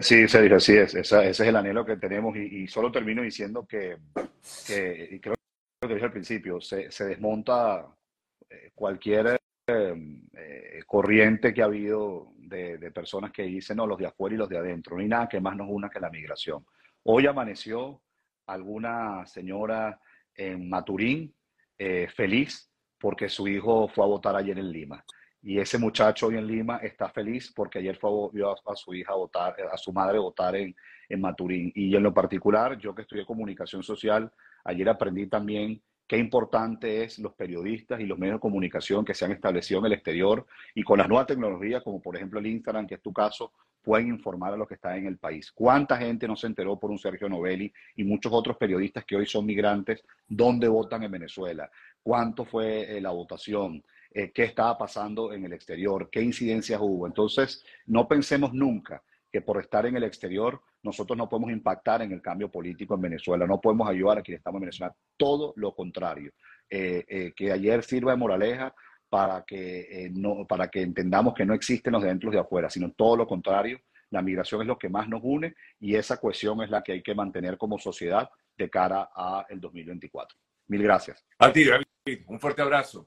Sí, 0.00 0.28
se 0.28 0.40
dice 0.42 0.54
así 0.54 0.76
es. 0.76 0.94
ese 0.94 1.28
es 1.28 1.40
el 1.40 1.56
anhelo 1.56 1.84
que 1.84 1.96
tenemos 1.96 2.36
y, 2.36 2.68
solo 2.68 2.92
termino 2.92 3.20
diciendo 3.20 3.66
que, 3.66 3.98
y 5.10 5.18
creo 5.18 5.34
que 5.80 5.88
dije 5.88 6.04
al 6.04 6.12
principio, 6.12 6.60
se, 6.60 6.88
desmonta 7.00 7.88
eh, 8.48 8.70
cualquier 8.74 9.40
eh, 9.66 10.20
corriente 10.92 11.54
que 11.54 11.62
ha 11.62 11.64
habido 11.64 12.34
de, 12.36 12.90
personas 12.90 13.32
que 13.32 13.44
dicen, 13.44 13.78
no, 13.78 13.86
los 13.86 13.96
de 13.96 14.04
afuera 14.04 14.34
y 14.34 14.38
los 14.38 14.48
de 14.50 14.58
adentro, 14.58 14.94
no 14.94 15.00
hay 15.00 15.08
nada 15.08 15.26
que 15.26 15.40
más 15.40 15.56
nos 15.56 15.68
una 15.70 15.88
que 15.88 15.98
la 15.98 16.10
migración. 16.10 16.66
Hoy 17.04 17.26
amaneció 17.26 18.02
alguna 18.46 19.24
señora 19.24 19.98
en 20.34 20.68
Maturín 20.68 21.34
eh, 21.78 22.08
feliz 22.14 22.70
porque 22.98 23.30
su 23.30 23.48
hijo 23.48 23.88
fue 23.88 24.04
a 24.04 24.08
votar 24.08 24.36
ayer 24.36 24.58
en 24.58 24.70
Lima. 24.70 25.02
Y 25.40 25.58
ese 25.58 25.78
muchacho 25.78 26.26
hoy 26.26 26.36
en 26.36 26.46
Lima 26.46 26.76
está 26.82 27.08
feliz 27.08 27.50
porque 27.56 27.78
ayer 27.78 27.96
fue 27.96 28.10
a, 28.10 28.70
a, 28.70 28.76
su 28.76 28.92
hija 28.92 29.12
a 29.12 29.16
votar, 29.16 29.56
a 29.72 29.78
su 29.78 29.94
madre 29.94 30.18
votar 30.18 30.56
en, 30.56 30.76
en 31.08 31.20
Maturín. 31.22 31.72
Y 31.74 31.96
en 31.96 32.02
lo 32.02 32.12
particular, 32.12 32.76
yo 32.76 32.94
que 32.94 33.00
estudié 33.00 33.24
comunicación 33.24 33.82
social, 33.82 34.30
ayer 34.62 34.90
aprendí 34.90 35.26
también 35.26 35.82
qué 36.12 36.18
importante 36.18 37.04
es 37.04 37.18
los 37.20 37.32
periodistas 37.32 37.98
y 37.98 38.04
los 38.04 38.18
medios 38.18 38.36
de 38.36 38.40
comunicación 38.40 39.02
que 39.02 39.14
se 39.14 39.24
han 39.24 39.32
establecido 39.32 39.80
en 39.80 39.86
el 39.86 39.94
exterior 39.94 40.46
y 40.74 40.82
con 40.82 40.98
las 40.98 41.08
nuevas 41.08 41.26
tecnologías, 41.26 41.82
como 41.82 42.02
por 42.02 42.14
ejemplo 42.14 42.38
el 42.38 42.48
Instagram, 42.48 42.86
que 42.86 42.96
es 42.96 43.00
tu 43.00 43.14
caso, 43.14 43.50
pueden 43.80 44.08
informar 44.08 44.52
a 44.52 44.58
lo 44.58 44.66
que 44.66 44.74
está 44.74 44.94
en 44.94 45.06
el 45.06 45.16
país. 45.16 45.50
¿Cuánta 45.50 45.96
gente 45.96 46.28
no 46.28 46.36
se 46.36 46.48
enteró 46.48 46.78
por 46.78 46.90
un 46.90 46.98
Sergio 46.98 47.30
Novelli 47.30 47.72
y 47.96 48.04
muchos 48.04 48.30
otros 48.30 48.58
periodistas 48.58 49.06
que 49.06 49.16
hoy 49.16 49.24
son 49.24 49.46
migrantes 49.46 50.04
dónde 50.28 50.68
votan 50.68 51.02
en 51.02 51.12
Venezuela? 51.12 51.70
¿Cuánto 52.02 52.44
fue 52.44 52.94
eh, 52.94 53.00
la 53.00 53.08
votación? 53.12 53.82
Eh, 54.12 54.32
¿Qué 54.32 54.44
estaba 54.44 54.76
pasando 54.76 55.32
en 55.32 55.46
el 55.46 55.54
exterior? 55.54 56.10
¿Qué 56.10 56.20
incidencias 56.20 56.78
hubo? 56.78 57.06
Entonces, 57.06 57.64
no 57.86 58.06
pensemos 58.06 58.52
nunca 58.52 59.02
que 59.32 59.40
por 59.40 59.58
estar 59.60 59.86
en 59.86 59.96
el 59.96 60.04
exterior 60.04 60.60
nosotros 60.82 61.16
no 61.16 61.28
podemos 61.28 61.50
impactar 61.50 62.02
en 62.02 62.12
el 62.12 62.20
cambio 62.20 62.50
político 62.50 62.94
en 62.94 63.00
Venezuela, 63.00 63.46
no 63.46 63.60
podemos 63.60 63.88
ayudar 63.88 64.18
a 64.18 64.22
quienes 64.22 64.40
estamos 64.40 64.58
en 64.58 64.66
Venezuela, 64.66 64.94
todo 65.16 65.54
lo 65.56 65.74
contrario. 65.74 66.32
Eh, 66.68 67.32
que 67.36 67.52
ayer 67.52 67.82
sirva 67.82 68.12
de 68.12 68.18
moraleja 68.18 68.74
para 69.08 69.44
que, 69.44 69.80
eh, 69.80 70.10
no, 70.10 70.46
para 70.46 70.68
que 70.68 70.80
entendamos 70.80 71.34
que 71.34 71.44
no 71.44 71.52
existen 71.52 71.92
los 71.92 72.02
de 72.02 72.08
dentro 72.08 72.30
de 72.30 72.38
afuera, 72.38 72.70
sino 72.70 72.92
todo 72.92 73.16
lo 73.16 73.26
contrario. 73.26 73.78
La 74.10 74.22
migración 74.22 74.62
es 74.62 74.66
lo 74.66 74.78
que 74.78 74.88
más 74.88 75.08
nos 75.08 75.20
une 75.22 75.54
y 75.80 75.96
esa 75.96 76.18
cohesión 76.18 76.62
es 76.62 76.70
la 76.70 76.82
que 76.82 76.92
hay 76.92 77.02
que 77.02 77.14
mantener 77.14 77.58
como 77.58 77.78
sociedad 77.78 78.30
de 78.56 78.70
cara 78.70 79.10
al 79.14 79.60
2024. 79.60 80.38
Mil 80.68 80.82
gracias. 80.82 81.24
A 81.38 81.52
ti, 81.52 81.64
David. 81.64 81.84
Un 82.26 82.40
fuerte 82.40 82.62
abrazo. 82.62 83.00